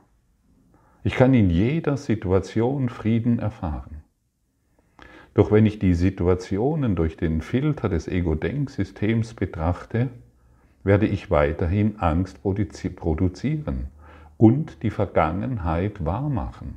Ich 1.01 1.15
kann 1.15 1.33
in 1.33 1.49
jeder 1.49 1.95
Situation 1.95 2.89
Frieden 2.89 3.39
erfahren. 3.39 4.03
Doch 5.33 5.51
wenn 5.51 5.65
ich 5.65 5.79
die 5.79 5.93
Situationen 5.93 6.95
durch 6.97 7.15
den 7.15 7.41
Filter 7.41 7.87
des 7.87 8.09
Ego-Denksystems 8.09 9.33
betrachte, 9.33 10.09
werde 10.83 11.07
ich 11.07 11.31
weiterhin 11.31 11.99
Angst 11.99 12.41
produzieren 12.43 13.87
und 14.37 14.83
die 14.83 14.89
Vergangenheit 14.89 16.03
wahrmachen. 16.05 16.75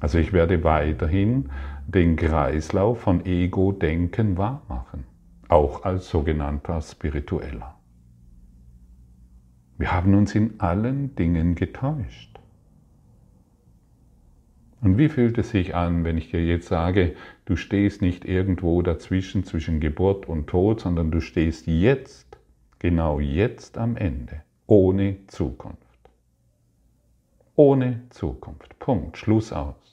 Also 0.00 0.18
ich 0.18 0.32
werde 0.32 0.64
weiterhin 0.64 1.50
den 1.86 2.16
Kreislauf 2.16 3.00
von 3.00 3.24
Ego-Denken 3.26 4.36
wahrmachen, 4.36 5.04
auch 5.48 5.84
als 5.84 6.08
sogenannter 6.08 6.80
Spiritueller. 6.80 7.77
Wir 9.78 9.92
haben 9.92 10.14
uns 10.14 10.34
in 10.34 10.58
allen 10.58 11.14
Dingen 11.14 11.54
getäuscht. 11.54 12.38
Und 14.80 14.98
wie 14.98 15.08
fühlt 15.08 15.38
es 15.38 15.50
sich 15.50 15.74
an, 15.74 16.04
wenn 16.04 16.18
ich 16.18 16.30
dir 16.30 16.44
jetzt 16.44 16.68
sage, 16.68 17.14
du 17.46 17.56
stehst 17.56 18.02
nicht 18.02 18.24
irgendwo 18.24 18.82
dazwischen 18.82 19.44
zwischen 19.44 19.80
Geburt 19.80 20.28
und 20.28 20.48
Tod, 20.48 20.80
sondern 20.80 21.10
du 21.10 21.20
stehst 21.20 21.66
jetzt, 21.66 22.38
genau 22.78 23.18
jetzt 23.20 23.78
am 23.78 23.96
Ende, 23.96 24.42
ohne 24.66 25.16
Zukunft. 25.28 25.78
Ohne 27.54 28.02
Zukunft. 28.10 28.78
Punkt. 28.78 29.16
Schluss 29.16 29.52
aus. 29.52 29.87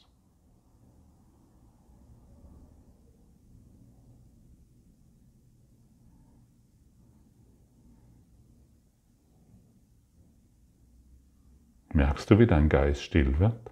Merkst 11.95 12.29
du, 12.29 12.39
wie 12.39 12.45
dein 12.45 12.67
Geist 12.67 13.03
still 13.03 13.39
wird? 13.39 13.71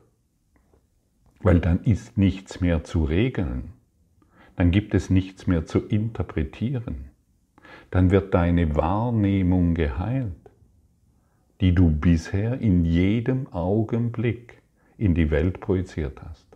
Weil 1.41 1.59
dann 1.59 1.83
ist 1.83 2.17
nichts 2.17 2.61
mehr 2.61 2.85
zu 2.85 3.03
regeln. 3.03 3.73
Dann 4.55 4.71
gibt 4.71 4.93
es 4.93 5.09
nichts 5.09 5.45
mehr 5.45 5.65
zu 5.65 5.79
interpretieren. 5.79 7.09
Dann 7.91 8.11
wird 8.11 8.33
deine 8.33 8.77
Wahrnehmung 8.77 9.73
geheilt, 9.73 10.31
die 11.59 11.75
du 11.75 11.89
bisher 11.89 12.61
in 12.61 12.85
jedem 12.85 13.51
Augenblick 13.51 14.61
in 14.97 15.15
die 15.15 15.29
Welt 15.29 15.59
projiziert 15.59 16.21
hast. 16.23 16.47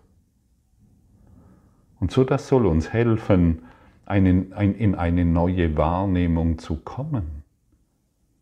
Und 2.00 2.12
so 2.12 2.24
das 2.24 2.48
soll 2.48 2.66
uns 2.66 2.94
helfen, 2.94 3.64
einen, 4.06 4.54
ein, 4.54 4.74
in 4.74 4.96
eine 4.96 5.26
neue 5.26 5.76
Wahrnehmung 5.76 6.60
zu 6.60 6.78
kommen 6.78 7.37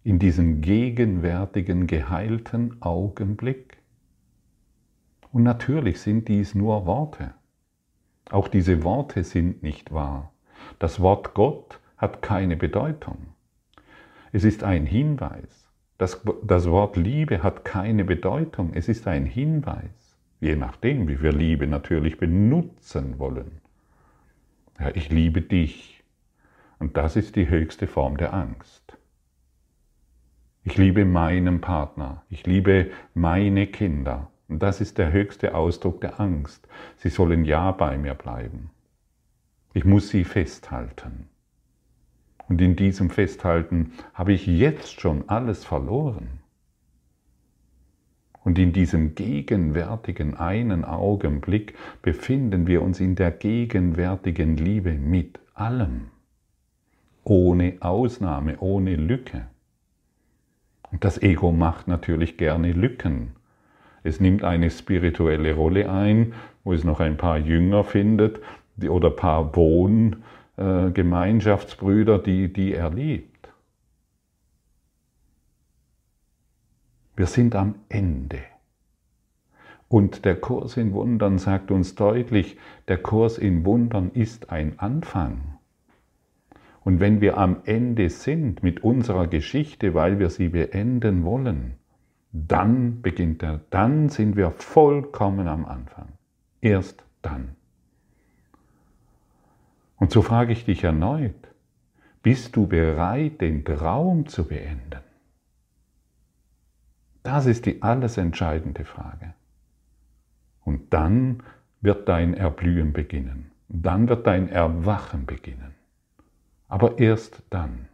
in 0.06 0.20
diesem 0.20 0.62
gegenwärtigen, 0.62 1.88
geheilten 1.88 2.80
Augenblick. 2.80 3.78
Und 5.32 5.42
natürlich 5.42 6.00
sind 6.00 6.28
dies 6.28 6.54
nur 6.54 6.86
Worte. 6.86 7.34
Auch 8.30 8.48
diese 8.48 8.84
Worte 8.84 9.24
sind 9.24 9.64
nicht 9.64 9.92
wahr. 9.92 10.32
Das 10.78 11.00
Wort 11.00 11.34
Gott 11.34 11.80
hat 11.98 12.22
keine 12.22 12.56
Bedeutung. 12.56 13.18
Es 14.32 14.44
ist 14.44 14.64
ein 14.64 14.86
Hinweis. 14.86 15.68
Das, 15.98 16.22
das 16.44 16.70
Wort 16.70 16.98
Liebe 16.98 17.42
hat 17.42 17.66
keine 17.66 18.06
Bedeutung. 18.06 18.74
Es 18.76 18.88
ist 18.88 19.08
ein 19.08 19.26
Hinweis. 19.26 20.20
Je 20.40 20.56
nachdem, 20.56 21.08
wie 21.08 21.20
wir 21.20 21.32
Liebe 21.32 21.66
natürlich 21.66 22.20
benutzen 22.20 23.18
wollen. 23.18 23.60
Ja, 24.80 24.92
ich 24.94 25.10
liebe 25.10 25.42
dich. 25.42 26.04
Und 26.78 26.96
das 26.96 27.16
ist 27.16 27.36
die 27.36 27.50
höchste 27.50 27.88
Form 27.88 28.18
der 28.18 28.36
Angst. 28.36 29.00
Ich 30.68 30.78
liebe 30.78 31.06
meinen 31.06 31.62
Partner. 31.62 32.24
Ich 32.28 32.48
liebe 32.48 32.90
meine 33.14 33.68
Kinder. 33.68 34.32
Und 34.48 34.64
das 34.64 34.82
ist 34.82 34.98
der 34.98 35.12
höchste 35.12 35.54
Ausdruck 35.54 36.02
der 36.02 36.20
Angst. 36.20 36.68
Sie 36.98 37.10
sollen 37.10 37.46
ja 37.46 37.72
bei 37.72 38.00
mir 38.00 38.16
bleiben. 38.16 38.72
Ich 39.76 39.86
muss 39.86 40.10
sie 40.10 40.24
festhalten. 40.24 41.30
Und 42.50 42.62
in 42.62 42.76
diesem 42.76 43.12
Festhalten 43.12 43.94
habe 44.16 44.34
ich 44.34 44.48
jetzt 44.48 45.00
schon 45.00 45.30
alles 45.30 45.64
verloren. 45.64 46.40
Und 48.44 48.58
in 48.58 48.74
diesem 48.74 49.14
gegenwärtigen 49.14 50.34
einen 50.36 50.84
Augenblick 50.84 51.76
befinden 52.02 52.66
wir 52.66 52.82
uns 52.82 53.00
in 53.00 53.14
der 53.14 53.30
gegenwärtigen 53.30 54.58
Liebe 54.58 54.94
mit 54.94 55.40
allem. 55.54 56.08
Ohne 57.24 57.78
Ausnahme, 57.82 58.58
ohne 58.60 58.96
Lücke. 58.96 59.46
Und 60.92 61.04
das 61.04 61.20
Ego 61.22 61.52
macht 61.52 61.88
natürlich 61.88 62.38
gerne 62.38 62.72
Lücken. 62.72 63.36
Es 64.04 64.20
nimmt 64.20 64.44
eine 64.44 64.70
spirituelle 64.70 65.56
Rolle 65.56 65.90
ein, 65.90 66.34
wo 66.64 66.74
es 66.74 66.84
noch 66.84 67.00
ein 67.00 67.18
paar 67.18 67.38
Jünger 67.38 67.84
findet 67.84 68.40
oder 68.88 69.10
ein 69.10 69.16
paar 69.16 69.56
Wohngemeinschaftsbrüder, 69.56 72.20
die, 72.20 72.54
die 72.54 72.74
er 72.74 72.92
liebt. 72.92 73.50
Wir 77.16 77.28
sind 77.28 77.56
am 77.56 77.76
Ende. 77.90 78.40
Und 79.88 80.26
der 80.26 80.36
Kurs 80.36 80.78
in 80.78 80.94
Wundern 80.94 81.38
sagt 81.38 81.72
uns 81.72 81.96
deutlich, 81.96 82.58
der 82.88 82.98
Kurs 82.98 83.38
in 83.38 83.66
Wundern 83.66 84.12
ist 84.12 84.50
ein 84.50 84.80
Anfang. 84.80 85.55
Und 86.86 87.00
wenn 87.00 87.20
wir 87.20 87.40
am 87.40 87.62
Ende 87.66 88.12
sind 88.12 88.62
mit 88.62 88.84
unserer 88.84 89.26
Geschichte, 89.26 89.96
weil 89.96 90.20
wir 90.20 90.30
sie 90.30 90.50
beenden 90.50 91.24
wollen, 91.24 91.74
dann 92.32 93.02
beginnt 93.02 93.42
er, 93.42 93.62
dann 93.72 94.10
sind 94.10 94.36
wir 94.36 94.52
vollkommen 94.52 95.48
am 95.48 95.66
Anfang. 95.66 96.10
Erst 96.62 97.04
dann. 97.24 97.56
Und 99.96 100.12
so 100.12 100.22
frage 100.22 100.54
ich 100.54 100.66
dich 100.66 100.84
erneut, 100.84 101.34
bist 102.22 102.56
du 102.56 102.68
bereit, 102.68 103.42
den 103.42 103.66
Traum 103.66 104.28
zu 104.28 104.48
beenden? 104.48 105.02
Das 107.24 107.48
ist 107.48 107.66
die 107.66 107.82
alles 107.82 108.18
entscheidende 108.18 108.86
Frage. 108.86 109.34
Und 110.64 110.94
dann 110.94 111.42
wird 111.82 112.08
dein 112.08 112.36
Erblühen 112.36 112.94
beginnen. 112.94 113.50
Dann 113.70 114.08
wird 114.08 114.28
dein 114.28 114.50
Erwachen 114.50 115.26
beginnen 115.26 115.75
aber 116.76 117.00
erst 117.00 117.42
dann. 117.52 117.88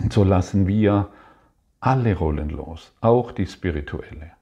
Und 0.00 0.12
so 0.12 0.22
lassen 0.22 0.66
wir 0.66 1.08
alle 1.80 2.14
Rollen 2.14 2.50
los, 2.50 2.92
auch 3.00 3.32
die 3.32 3.46
spirituelle. 3.46 4.32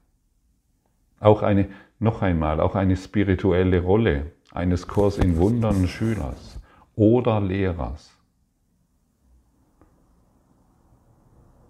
Auch 1.21 1.41
eine, 1.41 1.69
noch 1.99 2.21
einmal, 2.21 2.59
auch 2.59 2.75
eine 2.75 2.97
spirituelle 2.97 3.81
Rolle 3.81 4.33
eines 4.51 4.89
Kurs 4.89 5.19
in 5.19 5.37
Wundern 5.37 5.87
Schülers 5.87 6.59
oder 6.97 7.39
Lehrers 7.39 8.11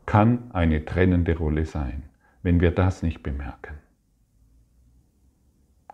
kann 0.08 0.50
eine 0.54 0.86
trennende 0.86 1.38
Rolle 1.38 1.66
sein, 1.68 2.10
wenn 2.42 2.60
wir 2.60 2.72
das 2.72 3.04
nicht 3.04 3.22
bemerken. 3.22 3.81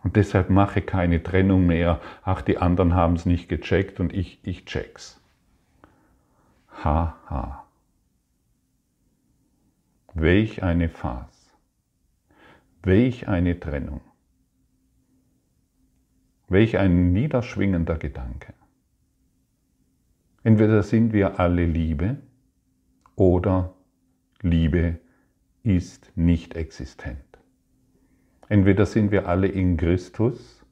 Und 0.07 0.15
deshalb 0.15 0.49
mache 0.49 0.81
keine 0.81 1.21
Trennung 1.21 1.65
mehr, 1.65 1.99
ach, 2.23 2.41
die 2.41 2.59
anderen 2.59 2.95
haben 2.95 3.15
es 3.15 3.25
nicht 3.25 3.49
gecheckt 3.49 3.99
und 3.99 4.13
ich, 4.13 4.39
ich 4.41 4.63
check's. 4.63 5.21
Haha. 6.81 7.17
Ha. 7.29 7.67
Welch 10.13 10.63
eine 10.63 10.87
Farce. 10.87 11.53
Welch 12.83 13.27
eine 13.27 13.59
Trennung. 13.59 13.99
Welch 16.47 16.77
ein 16.77 17.11
niederschwingender 17.11 17.97
Gedanke. 17.97 18.53
Entweder 20.41 20.83
sind 20.83 21.11
wir 21.11 21.37
alle 21.37 21.65
Liebe 21.65 22.15
oder 23.17 23.73
Liebe 24.41 25.01
ist 25.63 26.13
nicht 26.15 26.55
existent. 26.55 27.26
Entweder 28.49 28.85
sind 28.85 29.11
wir 29.11 29.27
alle 29.27 29.47
in 29.47 29.77
Christus 29.77 30.63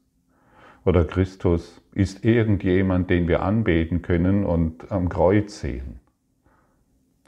oder 0.84 1.04
Christus 1.04 1.82
ist 1.92 2.24
irgendjemand, 2.24 3.10
den 3.10 3.28
wir 3.28 3.42
anbeten 3.42 4.02
können 4.02 4.44
und 4.44 4.90
am 4.92 5.08
Kreuz 5.08 5.60
sehen. 5.60 6.00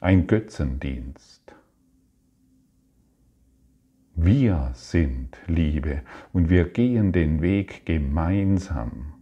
Ein 0.00 0.26
Götzendienst. 0.26 1.54
Wir 4.14 4.70
sind 4.74 5.36
Liebe 5.46 6.02
und 6.32 6.50
wir 6.50 6.64
gehen 6.64 7.12
den 7.12 7.42
Weg 7.42 7.84
gemeinsam. 7.84 9.14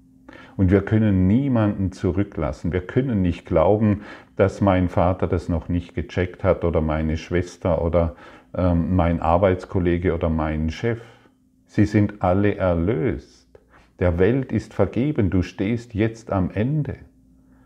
Und 0.56 0.70
wir 0.70 0.82
können 0.82 1.26
niemanden 1.26 1.92
zurücklassen. 1.92 2.72
Wir 2.72 2.80
können 2.80 3.20
nicht 3.20 3.46
glauben, 3.46 4.02
dass 4.36 4.60
mein 4.60 4.88
Vater 4.88 5.26
das 5.26 5.48
noch 5.48 5.68
nicht 5.68 5.94
gecheckt 5.94 6.44
hat 6.44 6.64
oder 6.64 6.80
meine 6.80 7.18
Schwester 7.18 7.82
oder 7.82 8.16
ähm, 8.54 8.96
mein 8.96 9.20
Arbeitskollege 9.20 10.14
oder 10.14 10.30
mein 10.30 10.70
Chef. 10.70 11.00
Sie 11.66 11.84
sind 11.84 12.22
alle 12.22 12.54
erlöst. 12.56 13.46
Der 13.98 14.18
Welt 14.18 14.52
ist 14.52 14.74
vergeben. 14.74 15.30
Du 15.30 15.42
stehst 15.42 15.94
jetzt 15.94 16.32
am 16.32 16.50
Ende. 16.50 16.96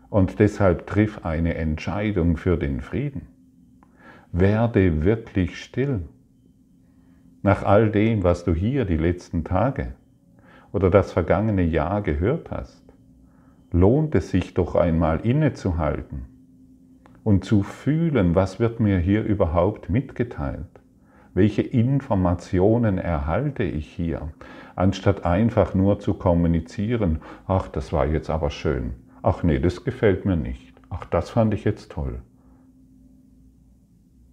Und 0.09 0.39
deshalb 0.39 0.87
triff 0.87 1.25
eine 1.25 1.55
Entscheidung 1.55 2.37
für 2.37 2.57
den 2.57 2.81
Frieden. 2.81 3.27
Werde 4.31 5.03
wirklich 5.03 5.63
still. 5.63 6.01
Nach 7.43 7.63
all 7.63 7.89
dem, 7.91 8.23
was 8.23 8.43
du 8.43 8.53
hier 8.53 8.85
die 8.85 8.97
letzten 8.97 9.43
Tage 9.43 9.93
oder 10.71 10.89
das 10.89 11.11
vergangene 11.11 11.63
Jahr 11.63 12.01
gehört 12.01 12.51
hast, 12.51 12.83
lohnt 13.71 14.15
es 14.15 14.29
sich 14.29 14.53
doch 14.53 14.75
einmal 14.75 15.21
innezuhalten 15.21 16.25
und 17.23 17.45
zu 17.45 17.63
fühlen, 17.63 18.35
was 18.35 18.59
wird 18.59 18.79
mir 18.79 18.99
hier 18.99 19.23
überhaupt 19.23 19.89
mitgeteilt? 19.89 20.70
Welche 21.33 21.61
Informationen 21.61 22.97
erhalte 22.97 23.63
ich 23.63 23.87
hier, 23.87 24.33
anstatt 24.75 25.25
einfach 25.25 25.73
nur 25.73 25.99
zu 25.99 26.13
kommunizieren, 26.13 27.21
ach, 27.47 27.69
das 27.69 27.93
war 27.93 28.05
jetzt 28.05 28.29
aber 28.29 28.49
schön, 28.49 28.95
ach 29.21 29.41
nee, 29.41 29.59
das 29.59 29.85
gefällt 29.85 30.25
mir 30.25 30.35
nicht, 30.35 30.73
ach, 30.89 31.05
das 31.05 31.29
fand 31.29 31.53
ich 31.53 31.63
jetzt 31.63 31.91
toll. 31.91 32.19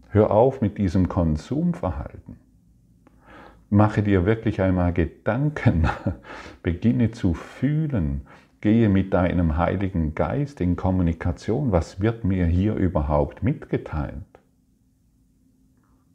Hör 0.08 0.32
auf 0.32 0.61
mit 0.61 0.78
diesem 0.78 1.08
Konsumverhalten. 1.08 2.37
Mache 3.70 4.02
dir 4.02 4.26
wirklich 4.26 4.61
einmal 4.61 4.92
Gedanken, 4.92 5.88
beginne 6.64 7.12
zu 7.12 7.34
fühlen, 7.34 8.22
gehe 8.61 8.88
mit 8.88 9.14
deinem 9.14 9.56
Heiligen 9.56 10.16
Geist 10.16 10.61
in 10.61 10.74
Kommunikation, 10.74 11.70
was 11.70 12.00
wird 12.00 12.24
mir 12.24 12.46
hier 12.46 12.74
überhaupt 12.74 13.44
mitgeteilt? 13.44 14.24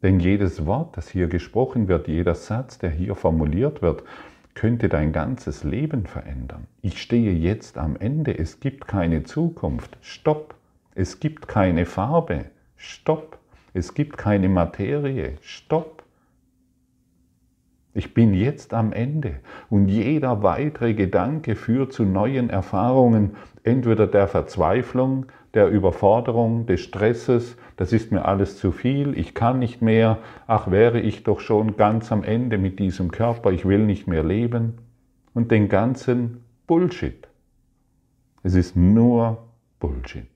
Denn 0.04 0.20
jedes 0.20 0.66
Wort, 0.66 0.98
das 0.98 1.08
hier 1.08 1.28
gesprochen 1.28 1.88
wird, 1.88 2.08
jeder 2.08 2.34
Satz, 2.34 2.76
der 2.76 2.90
hier 2.90 3.14
formuliert 3.14 3.80
wird, 3.80 4.02
könnte 4.52 4.90
dein 4.90 5.12
ganzes 5.12 5.64
Leben 5.64 6.04
verändern. 6.04 6.66
Ich 6.82 7.00
stehe 7.00 7.32
jetzt 7.32 7.78
am 7.78 7.96
Ende, 7.96 8.38
es 8.38 8.60
gibt 8.60 8.86
keine 8.86 9.22
Zukunft. 9.22 9.96
Stopp. 10.02 10.56
Es 10.94 11.20
gibt 11.20 11.48
keine 11.48 11.86
Farbe. 11.86 12.44
Stopp. 12.76 13.38
Es 13.72 13.94
gibt 13.94 14.18
keine 14.18 14.50
Materie. 14.50 15.38
Stopp. 15.40 16.02
Ich 17.94 18.12
bin 18.12 18.34
jetzt 18.34 18.74
am 18.74 18.92
Ende 18.92 19.36
und 19.70 19.88
jeder 19.88 20.42
weitere 20.42 20.92
Gedanke 20.92 21.56
führt 21.56 21.94
zu 21.94 22.04
neuen 22.04 22.50
Erfahrungen, 22.50 23.36
entweder 23.62 24.06
der 24.06 24.28
Verzweiflung, 24.28 25.26
der 25.54 25.68
Überforderung, 25.68 26.66
des 26.66 26.80
Stresses, 26.80 27.56
das 27.76 27.92
ist 27.92 28.12
mir 28.12 28.24
alles 28.24 28.58
zu 28.58 28.72
viel, 28.72 29.16
ich 29.18 29.34
kann 29.34 29.58
nicht 29.58 29.82
mehr, 29.82 30.18
ach 30.46 30.70
wäre 30.70 31.00
ich 31.00 31.22
doch 31.22 31.40
schon 31.40 31.76
ganz 31.76 32.12
am 32.12 32.22
Ende 32.24 32.58
mit 32.58 32.78
diesem 32.78 33.10
Körper, 33.10 33.52
ich 33.52 33.66
will 33.66 33.84
nicht 33.86 34.06
mehr 34.06 34.22
leben. 34.22 34.78
Und 35.32 35.50
den 35.50 35.68
ganzen 35.68 36.44
Bullshit. 36.66 37.28
Es 38.42 38.54
ist 38.54 38.76
nur 38.76 39.48
Bullshit. 39.80 40.28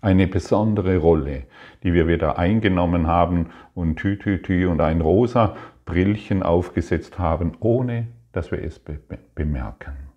Eine 0.00 0.26
besondere 0.26 0.96
Rolle, 0.96 1.44
die 1.82 1.92
wir 1.92 2.08
wieder 2.08 2.38
eingenommen 2.38 3.06
haben 3.06 3.50
und 3.74 3.96
Tütütü 3.96 4.66
und 4.66 4.80
ein 4.80 5.00
rosa 5.00 5.56
Brillchen 5.84 6.42
aufgesetzt 6.42 7.18
haben, 7.18 7.52
ohne 7.60 8.08
dass 8.32 8.50
wir 8.50 8.62
es 8.62 8.78
be 8.78 8.98
bemerken. 9.34 10.11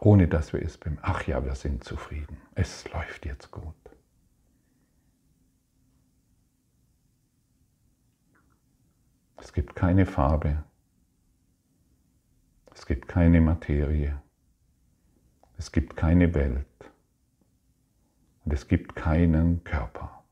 Ohne 0.00 0.28
dass 0.28 0.52
wir 0.52 0.62
es 0.62 0.78
bemerken. 0.78 1.04
Ach 1.06 1.26
ja, 1.26 1.44
wir 1.44 1.54
sind 1.54 1.84
zufrieden. 1.84 2.38
Es 2.54 2.90
läuft 2.90 3.26
jetzt 3.26 3.50
gut. 3.50 3.74
Es 9.36 9.52
gibt 9.52 9.76
keine 9.76 10.06
Farbe. 10.06 10.64
Es 12.74 12.86
gibt 12.86 13.08
keine 13.08 13.42
Materie. 13.42 14.20
Es 15.58 15.70
gibt 15.70 15.94
keine 15.96 16.32
Welt 16.32 16.66
und 18.46 18.54
es 18.54 18.66
gibt 18.66 18.96
keinen 18.96 19.62
Körper, 19.62 20.24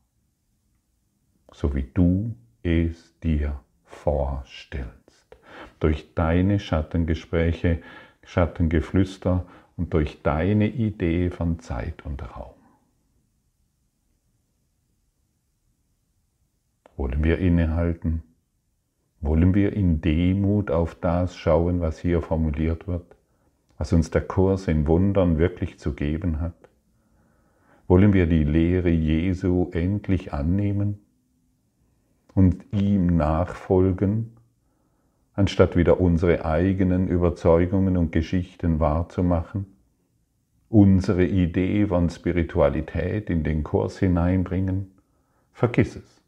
so 1.51 1.75
wie 1.75 1.83
du 1.83 2.35
es 2.63 3.19
dir 3.19 3.59
vorstellst. 3.85 5.37
Durch 5.79 6.15
deine 6.15 6.59
Schattengespräche, 6.59 7.83
Schattengeflüster 8.23 9.45
und 9.79 9.93
durch 9.93 10.21
deine 10.21 10.67
Idee 10.67 11.29
von 11.29 11.59
Zeit 11.59 12.05
und 12.05 12.21
Raum. 12.35 12.53
Wollen 16.97 17.23
wir 17.23 17.39
innehalten? 17.39 18.23
Wollen 19.21 19.55
wir 19.55 19.71
in 19.71 20.01
Demut 20.01 20.69
auf 20.69 20.95
das 20.95 21.37
schauen, 21.37 21.79
was 21.79 21.97
hier 21.97 22.21
formuliert 22.21 22.89
wird, 22.89 23.15
was 23.77 23.93
uns 23.93 24.11
der 24.11 24.21
Kurs 24.21 24.67
in 24.67 24.85
Wundern 24.85 25.37
wirklich 25.37 25.79
zu 25.79 25.93
geben 25.93 26.41
hat? 26.41 26.57
Wollen 27.87 28.11
wir 28.11 28.27
die 28.27 28.43
Lehre 28.43 28.89
Jesu 28.89 29.69
endlich 29.71 30.33
annehmen 30.33 30.99
und 32.35 32.65
ihm 32.73 33.15
nachfolgen, 33.15 34.33
anstatt 35.39 35.77
wieder 35.77 36.01
unsere 36.01 36.43
eigenen 36.43 37.07
Überzeugungen 37.07 37.95
und 37.95 38.11
Geschichten 38.11 38.81
wahrzumachen, 38.81 39.67
unsere 40.67 41.23
Idee 41.23 41.87
von 41.87 42.09
Spiritualität 42.09 43.29
in 43.29 43.45
den 43.45 43.63
Kurs 43.63 43.97
hineinbringen? 43.99 44.91
Vergiss 45.53 45.95
es. 45.95 46.21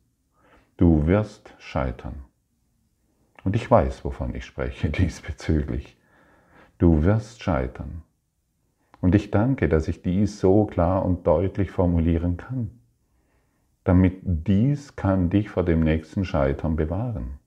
Du 0.77 1.07
wirst 1.07 1.53
scheitern. 1.59 2.23
Und 3.43 3.57
ich 3.57 3.69
weiß, 3.69 4.05
wovon 4.05 4.33
ich 4.33 4.45
spreche 4.45 4.89
diesbezüglich. 5.01 5.97
Du 6.77 7.03
wirst 7.03 7.43
scheitern. 7.43 8.03
Und 9.01 9.13
ich 9.13 9.29
danke, 9.29 9.67
dass 9.67 9.89
ich 9.89 10.01
dies 10.01 10.39
so 10.39 10.67
klar 10.67 11.03
und 11.03 11.27
deutlich 11.27 11.69
formulieren 11.69 12.37
kann. 12.37 12.71
Damit 13.83 14.21
dies 14.23 14.95
kann 14.95 15.29
dich 15.29 15.49
vor 15.49 15.65
dem 15.65 15.81
nächsten 15.81 16.23
Scheitern 16.23 16.77
bewahren. 16.77 17.40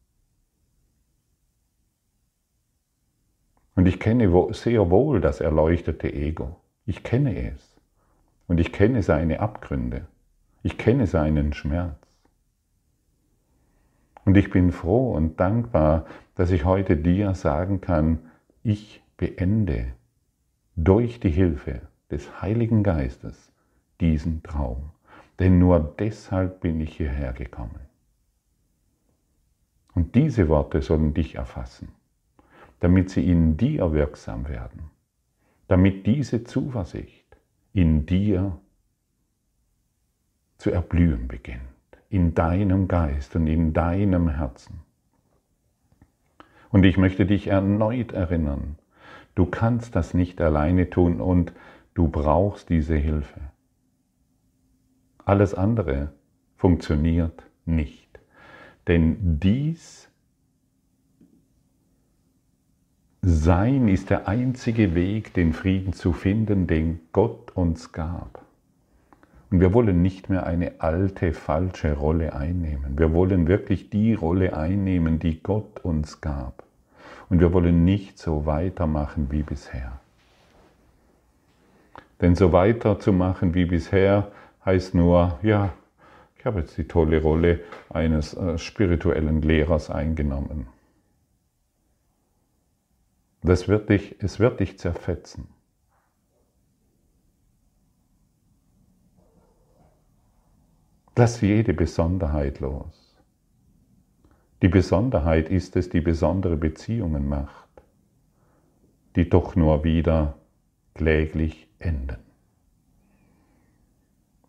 Und 3.74 3.86
ich 3.86 3.98
kenne 3.98 4.30
sehr 4.52 4.90
wohl 4.90 5.20
das 5.20 5.40
erleuchtete 5.40 6.12
Ego. 6.12 6.56
Ich 6.86 7.02
kenne 7.02 7.50
es. 7.50 7.74
Und 8.46 8.60
ich 8.60 8.72
kenne 8.72 9.02
seine 9.02 9.40
Abgründe. 9.40 10.06
Ich 10.62 10.78
kenne 10.78 11.06
seinen 11.06 11.52
Schmerz. 11.52 11.96
Und 14.24 14.36
ich 14.36 14.50
bin 14.50 14.72
froh 14.72 15.12
und 15.12 15.38
dankbar, 15.38 16.06
dass 16.34 16.50
ich 16.50 16.64
heute 16.64 16.96
dir 16.96 17.34
sagen 17.34 17.80
kann, 17.80 18.30
ich 18.62 19.02
beende 19.16 19.92
durch 20.76 21.20
die 21.20 21.30
Hilfe 21.30 21.82
des 22.10 22.40
Heiligen 22.40 22.82
Geistes 22.82 23.52
diesen 24.00 24.42
Traum. 24.42 24.90
Denn 25.38 25.58
nur 25.58 25.94
deshalb 25.98 26.60
bin 26.60 26.80
ich 26.80 26.96
hierher 26.96 27.32
gekommen. 27.32 27.80
Und 29.94 30.14
diese 30.14 30.48
Worte 30.48 30.82
sollen 30.82 31.14
dich 31.14 31.36
erfassen, 31.36 31.88
damit 32.84 33.10
sie 33.10 33.28
in 33.28 33.56
dir 33.56 33.92
wirksam 33.92 34.48
werden, 34.48 34.90
damit 35.68 36.06
diese 36.06 36.44
Zuversicht 36.44 37.36
in 37.72 38.06
dir 38.06 38.58
zu 40.58 40.70
erblühen 40.70 41.26
beginnt, 41.26 41.60
in 42.08 42.34
deinem 42.34 42.86
Geist 42.86 43.34
und 43.36 43.46
in 43.46 43.72
deinem 43.72 44.28
Herzen. 44.28 44.80
Und 46.70 46.84
ich 46.84 46.96
möchte 46.96 47.26
dich 47.26 47.48
erneut 47.48 48.12
erinnern, 48.12 48.76
Du 49.34 49.46
kannst 49.46 49.96
das 49.96 50.14
nicht 50.14 50.40
alleine 50.40 50.90
tun 50.90 51.20
und 51.20 51.52
du 51.94 52.08
brauchst 52.08 52.70
diese 52.70 52.96
Hilfe. 52.96 53.40
Alles 55.24 55.54
andere 55.54 56.12
funktioniert 56.56 57.44
nicht. 57.64 58.20
Denn 58.86 59.40
dies 59.40 60.10
Sein 63.26 63.88
ist 63.88 64.10
der 64.10 64.28
einzige 64.28 64.94
Weg, 64.94 65.32
den 65.32 65.54
Frieden 65.54 65.94
zu 65.94 66.12
finden, 66.12 66.66
den 66.66 67.00
Gott 67.12 67.52
uns 67.52 67.90
gab. 67.90 68.42
Und 69.50 69.60
wir 69.60 69.72
wollen 69.72 70.02
nicht 70.02 70.28
mehr 70.28 70.44
eine 70.44 70.72
alte, 70.80 71.32
falsche 71.32 71.94
Rolle 71.94 72.34
einnehmen. 72.34 72.98
Wir 72.98 73.14
wollen 73.14 73.48
wirklich 73.48 73.88
die 73.88 74.12
Rolle 74.12 74.54
einnehmen, 74.54 75.20
die 75.20 75.42
Gott 75.42 75.80
uns 75.82 76.20
gab. 76.20 76.64
Und 77.30 77.40
wir 77.40 77.54
wollen 77.54 77.86
nicht 77.86 78.18
so 78.18 78.44
weitermachen 78.44 79.28
wie 79.30 79.42
bisher. 79.42 80.00
Denn 82.20 82.34
so 82.34 82.52
weiterzumachen 82.52 83.54
wie 83.54 83.64
bisher 83.64 84.28
heißt 84.66 84.94
nur, 84.94 85.38
ja, 85.40 85.72
ich 86.38 86.44
habe 86.44 86.60
jetzt 86.60 86.76
die 86.76 86.84
tolle 86.84 87.22
Rolle 87.22 87.60
eines 87.88 88.34
äh, 88.34 88.58
spirituellen 88.58 89.40
Lehrers 89.40 89.88
eingenommen. 89.88 90.73
Das 93.46 93.68
wird 93.68 93.90
dich, 93.90 94.16
es 94.20 94.40
wird 94.40 94.60
dich 94.60 94.78
zerfetzen. 94.78 95.48
Lass 101.14 101.42
jede 101.42 101.74
Besonderheit 101.74 102.60
los. 102.60 103.14
Die 104.62 104.68
Besonderheit 104.68 105.50
ist 105.50 105.76
es, 105.76 105.90
die 105.90 106.00
besondere 106.00 106.56
Beziehungen 106.56 107.28
macht, 107.28 107.68
die 109.14 109.28
doch 109.28 109.56
nur 109.56 109.84
wieder 109.84 110.38
kläglich 110.94 111.68
enden. 111.78 112.16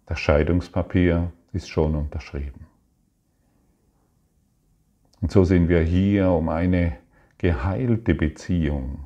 Das 0.05 0.21
Scheidungspapier 0.21 1.33
ist 1.51 1.67
schon 1.67 1.95
unterschrieben. 1.95 2.65
Und 5.19 5.33
so 5.33 5.43
sind 5.43 5.67
wir 5.67 5.81
hier, 5.81 6.29
um 6.29 6.47
eine 6.47 6.97
geheilte 7.45 8.15
Beziehung 8.15 9.05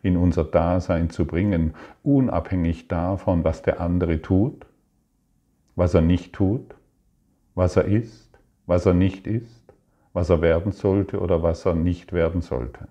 in 0.00 0.16
unser 0.16 0.44
Dasein 0.44 1.10
zu 1.10 1.26
bringen, 1.26 1.74
unabhängig 2.04 2.86
davon, 2.86 3.42
was 3.42 3.62
der 3.62 3.80
andere 3.80 4.22
tut, 4.22 4.66
was 5.74 5.92
er 5.92 6.00
nicht 6.00 6.32
tut, 6.32 6.76
was 7.56 7.74
er 7.74 7.86
ist, 7.86 8.38
was 8.66 8.86
er 8.86 8.94
nicht 8.94 9.26
ist, 9.26 9.74
was 10.12 10.30
er 10.30 10.42
werden 10.42 10.70
sollte 10.70 11.18
oder 11.18 11.42
was 11.42 11.66
er 11.66 11.74
nicht 11.74 12.12
werden 12.12 12.40
sollte. 12.40 12.86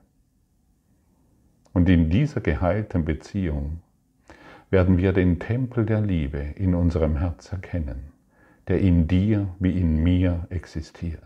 Und 1.72 1.88
in 1.88 2.10
dieser 2.10 2.42
geheilten 2.42 3.06
Beziehung 3.06 3.80
werden 4.72 4.98
wir 4.98 5.14
den 5.14 5.40
Tempel 5.40 5.86
der 5.86 6.02
Liebe 6.02 6.40
in 6.58 6.76
unserem 6.76 7.16
Herz 7.16 7.50
erkennen, 7.50 8.12
der 8.68 8.82
in 8.82 9.08
dir 9.08 9.48
wie 9.58 9.80
in 9.80 10.04
mir 10.04 10.48
existiert. 10.50 11.22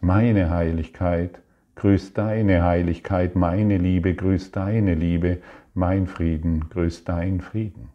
Meine 0.00 0.50
Heiligkeit 0.50 1.40
grüßt 1.80 2.18
deine 2.18 2.62
Heiligkeit, 2.62 3.36
meine 3.36 3.78
Liebe 3.78 4.14
grüßt 4.14 4.54
deine 4.54 4.94
Liebe, 4.94 5.38
mein 5.72 6.06
Frieden 6.06 6.68
grüßt 6.68 7.08
dein 7.08 7.40
Frieden. 7.40 7.88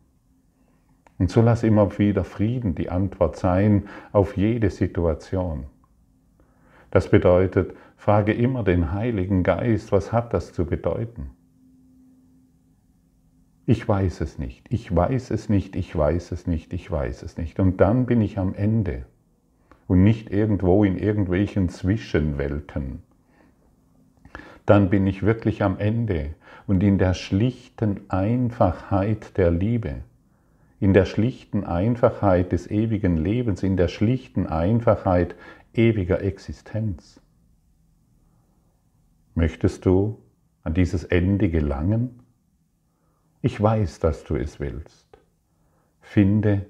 Und 1.20 1.30
so 1.30 1.44
lass 1.44 1.62
immer 1.62 2.00
wieder 2.00 2.24
Frieden 2.24 2.74
die 2.74 2.90
Antwort 2.90 3.36
sein 3.36 3.84
auf 4.12 4.38
jede 4.38 4.72
Situation. 4.72 5.66
Das 6.90 7.12
bedeutet, 7.12 7.76
frage 7.96 8.34
immer 8.34 8.64
den 8.64 8.92
Heiligen 8.92 9.44
Geist, 9.44 9.92
was 9.92 10.12
hat 10.12 10.34
das 10.34 10.52
zu 10.52 10.66
bedeuten? 10.66 11.30
Ich 13.68 13.88
weiß 13.88 14.22
es 14.22 14.40
nicht, 14.40 14.66
ich 14.70 14.96
weiß 14.96 15.30
es 15.30 15.48
nicht, 15.48 15.76
ich 15.76 15.96
weiß 15.96 16.32
es 16.32 16.48
nicht, 16.48 16.74
ich 16.74 16.90
weiß 16.90 17.22
es 17.22 17.38
nicht. 17.38 17.60
Und 17.60 17.80
dann 17.82 18.08
bin 18.08 18.22
ich 18.22 18.40
am 18.40 18.56
Ende 18.56 19.06
und 19.86 20.04
nicht 20.04 20.32
irgendwo 20.32 20.84
in 20.84 20.98
irgendwelchen 20.98 21.70
Zwischenwelten. 21.70 23.05
Dann 24.66 24.90
bin 24.90 25.06
ich 25.08 25.24
wirklich 25.24 25.64
am 25.64 25.78
Ende 25.78 26.36
und 26.68 26.82
in 26.82 26.98
der 26.98 27.14
schlichten 27.14 28.10
Einfachheit 28.10 29.38
der 29.38 29.52
Liebe 29.52 30.04
in 30.80 30.94
der 30.94 31.06
schlichten 31.06 31.64
Einfachheit 31.64 32.52
des 32.52 32.70
ewigen 32.70 33.18
Lebens, 33.18 33.64
in 33.64 33.78
der 33.78 33.88
schlichten 33.88 34.46
Einfachheit 34.48 35.36
ewiger 35.74 36.22
Existenz. 36.22 37.22
Möchtest 39.34 39.86
du 39.86 40.22
an 40.64 40.74
dieses 40.74 41.04
Ende 41.04 41.50
gelangen? 41.50 42.22
Ich 43.42 43.62
weiß, 43.62 44.00
dass 44.00 44.24
du 44.24 44.36
es 44.36 44.60
willst. 44.60 45.08
Finde 46.02 46.66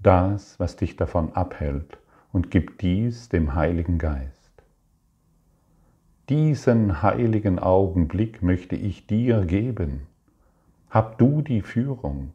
das, 0.00 0.58
was 0.60 0.76
dich 0.76 0.96
davon 0.96 1.32
abhält, 1.32 1.98
und 2.30 2.50
gib 2.50 2.78
dies 2.78 3.28
dem 3.30 3.54
Heiligen 3.54 3.98
Geist. 3.98 4.37
Diesen 6.28 7.02
heiligen 7.02 7.58
Augenblick 7.58 8.42
möchte 8.42 8.76
ich 8.76 9.06
dir 9.06 9.46
geben. 9.46 10.02
Hab 10.90 11.16
du 11.16 11.40
die 11.40 11.62
Führung, 11.62 12.32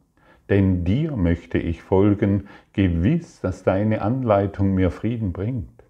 denn 0.48 0.84
dir 0.84 1.16
möchte 1.16 1.58
ich 1.58 1.80
folgen, 1.80 2.48
gewiss, 2.72 3.40
dass 3.40 3.62
deine 3.62 4.02
Anleitung 4.02 4.74
mir 4.74 4.90
Frieden 4.90 5.32
bringt. 5.32 5.84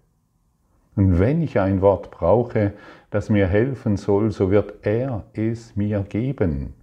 Und 0.95 1.17
wenn 1.19 1.41
ich 1.41 1.59
ein 1.59 1.81
Wort 1.81 2.11
brauche, 2.11 2.73
das 3.09 3.31
mir 3.31 3.47
helfen 3.47 3.97
soll, 3.97 4.29
so 4.29 4.51
wird 4.51 4.85
er 4.85 5.23
es 5.33 5.75
mir 5.75 6.01
geben. 6.01 6.73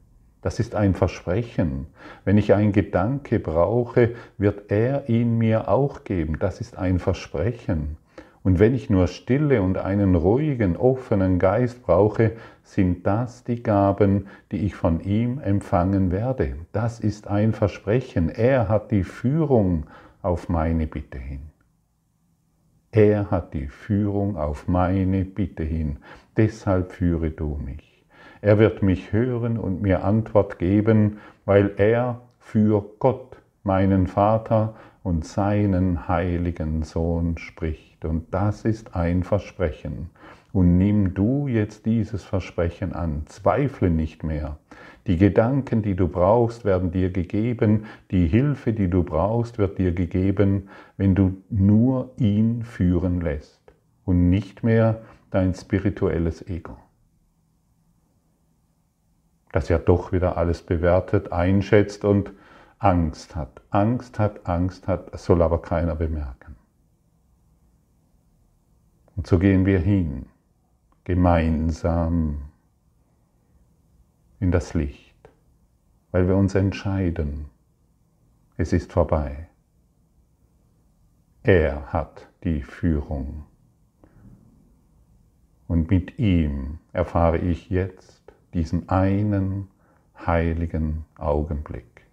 Das 0.43 0.59
ist 0.59 0.75
ein 0.75 0.93
Versprechen. 0.93 1.87
Wenn 2.25 2.37
ich 2.37 2.53
einen 2.53 2.73
Gedanke 2.73 3.39
brauche, 3.39 4.17
wird 4.39 4.73
er 4.73 5.09
ihn 5.09 5.39
mir 5.39 5.69
auch 5.69 6.03
geben. 6.03 6.41
Das 6.41 6.61
ist 6.61 6.77
ein 6.77 6.99
Versprechen. 6.99 7.97
Und 8.45 8.59
wenn 8.59 8.75
ich 8.75 8.91
nur 8.91 9.07
Stille 9.07 9.63
und 9.63 9.79
einen 9.79 10.17
ruhigen, 10.17 10.77
offenen 10.77 11.39
Geist 11.39 11.83
brauche, 11.83 12.33
sind 12.65 13.07
das 13.07 13.45
die 13.45 13.63
Gaben, 13.63 14.27
die 14.51 14.59
ich 14.59 14.75
von 14.75 15.01
ihm 15.01 15.39
empfangen 15.39 16.11
werde. 16.11 16.57
Das 16.73 16.99
ist 16.99 17.29
ein 17.29 17.53
Versprechen. 17.53 18.29
Er 18.29 18.69
hat 18.69 18.91
die 18.91 19.05
Führung 19.05 19.87
auf 20.23 20.49
meine 20.49 20.87
Bitte 20.87 21.19
hin. 21.19 21.43
Er 22.91 23.31
hat 23.31 23.55
die 23.55 23.69
Führung 23.69 24.37
auf 24.37 24.69
meine 24.69 25.25
Bitte 25.25 25.63
hin. 25.63 25.99
Deshalb 26.37 26.93
führe 26.93 27.31
du 27.31 27.59
mich. 27.65 28.05
Er 28.41 28.59
wird 28.59 28.83
mich 28.83 29.13
hören 29.13 29.57
und 29.57 29.83
mir 29.83 30.05
Antwort 30.05 30.59
geben, 30.59 31.19
weil 31.45 31.73
er 31.77 32.21
für 32.39 32.85
Gott, 32.99 33.37
meinen 33.63 34.09
Vater 34.09 34.75
und 35.05 35.25
seinen 35.25 36.09
heiligen 36.09 36.83
Sohn 36.83 37.39
spricht. 37.39 37.92
Und 38.05 38.33
das 38.33 38.65
ist 38.65 38.95
ein 38.95 39.23
Versprechen. 39.23 40.11
Und 40.53 40.77
nimm 40.77 41.15
du 41.15 41.49
jetzt 41.49 41.87
dieses 41.87 42.25
Versprechen 42.25 42.93
an. 42.93 43.23
Zweifle 43.27 43.91
nicht 43.91 44.23
mehr. 44.23 44.59
Die 45.07 45.17
Gedanken, 45.17 45.83
die 45.83 45.97
du 45.97 46.09
brauchst, 46.09 46.65
werden 46.65 46.93
dir 46.93 47.11
gegeben. 47.11 47.87
Die 48.11 48.27
Hilfe, 48.27 48.73
die 48.73 48.88
du 48.88 49.03
brauchst, 49.03 49.59
wird 49.59 49.79
dir 49.79 49.93
gegeben, 49.93 50.69
wenn 50.97 51.15
du 51.15 51.43
nur 51.49 52.12
ihn 52.19 52.62
führen 52.65 53.21
lässt 53.21 53.73
und 54.05 54.31
nicht 54.31 54.62
mehr 54.62 55.01
dein 55.31 55.55
spirituelles 55.55 56.47
Ego. 56.47 56.77
Das 59.53 59.69
ja 59.69 59.79
doch 59.79 60.12
wieder 60.12 60.37
alles 60.37 60.62
bewertet, 60.62 61.33
einschätzt 61.33 62.05
und 62.05 62.33
Angst 62.79 63.37
hat. 63.37 63.61
Angst 63.71 64.19
hat, 64.19 64.47
Angst 64.47 64.88
hat, 64.88 65.19
soll 65.19 65.43
aber 65.43 65.61
keiner 65.61 65.95
bemerken. 65.95 66.52
Und 69.16 69.27
so 69.27 69.38
gehen 69.38 69.66
wir 69.66 69.79
hin 69.79 70.27
gemeinsam 71.05 72.42
in 74.40 74.51
das 74.51 74.75
Licht, 74.75 75.31
weil 76.11 76.29
wir 76.29 76.37
uns 76.37 76.55
entscheiden, 76.55 77.46
es 78.57 78.72
ist 78.72 78.92
vorbei. 78.92 79.48
Er 81.42 81.92
hat 81.92 82.29
die 82.44 82.62
Führung. 82.62 83.44
Und 85.66 85.90
mit 85.90 86.18
ihm 86.18 86.79
erfahre 86.92 87.38
ich 87.38 87.70
jetzt 87.70 88.22
diesen 88.55 88.88
einen 88.88 89.68
heiligen 90.27 91.05
Augenblick. 91.16 92.07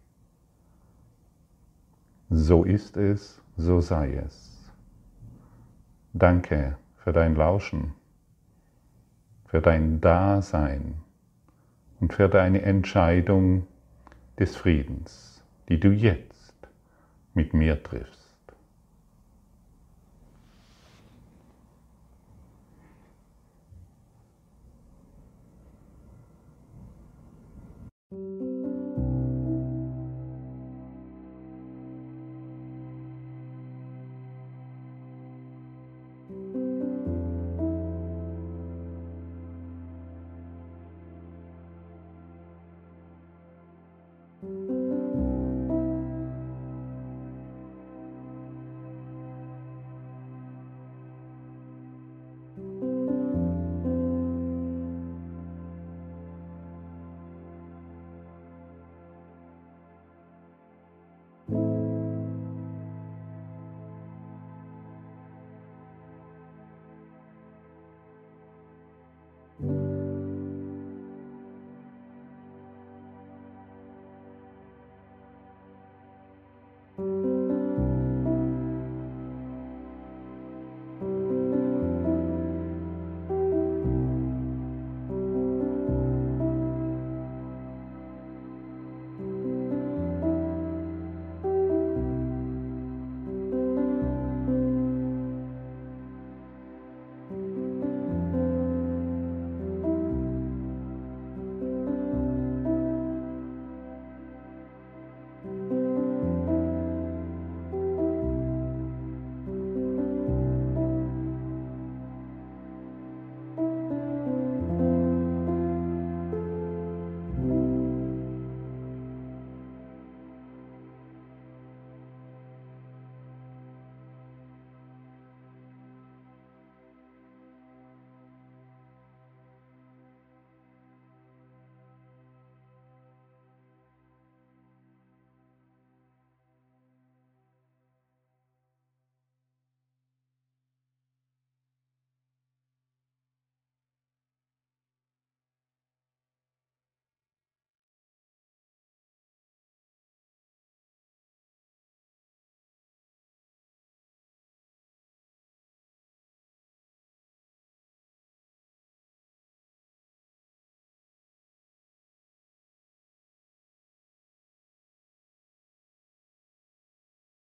So 2.30 2.64
ist 2.64 2.98
es, 2.98 3.42
so 3.58 3.82
sei 3.82 4.16
es. 4.16 4.72
Danke 6.14 6.78
für 7.04 7.14
dein 7.14 7.36
Lauschen 7.36 7.96
für 9.50 9.62
dein 9.62 10.00
Dasein 10.00 11.02
und 12.00 12.14
für 12.14 12.30
deine 12.30 12.62
Entscheidung 12.62 13.66
des 14.38 14.56
Friedens, 14.56 15.44
die 15.70 15.80
du 15.80 15.90
jetzt 15.90 16.54
mit 17.34 17.56
mir 17.56 17.82
triffst. 17.82 18.19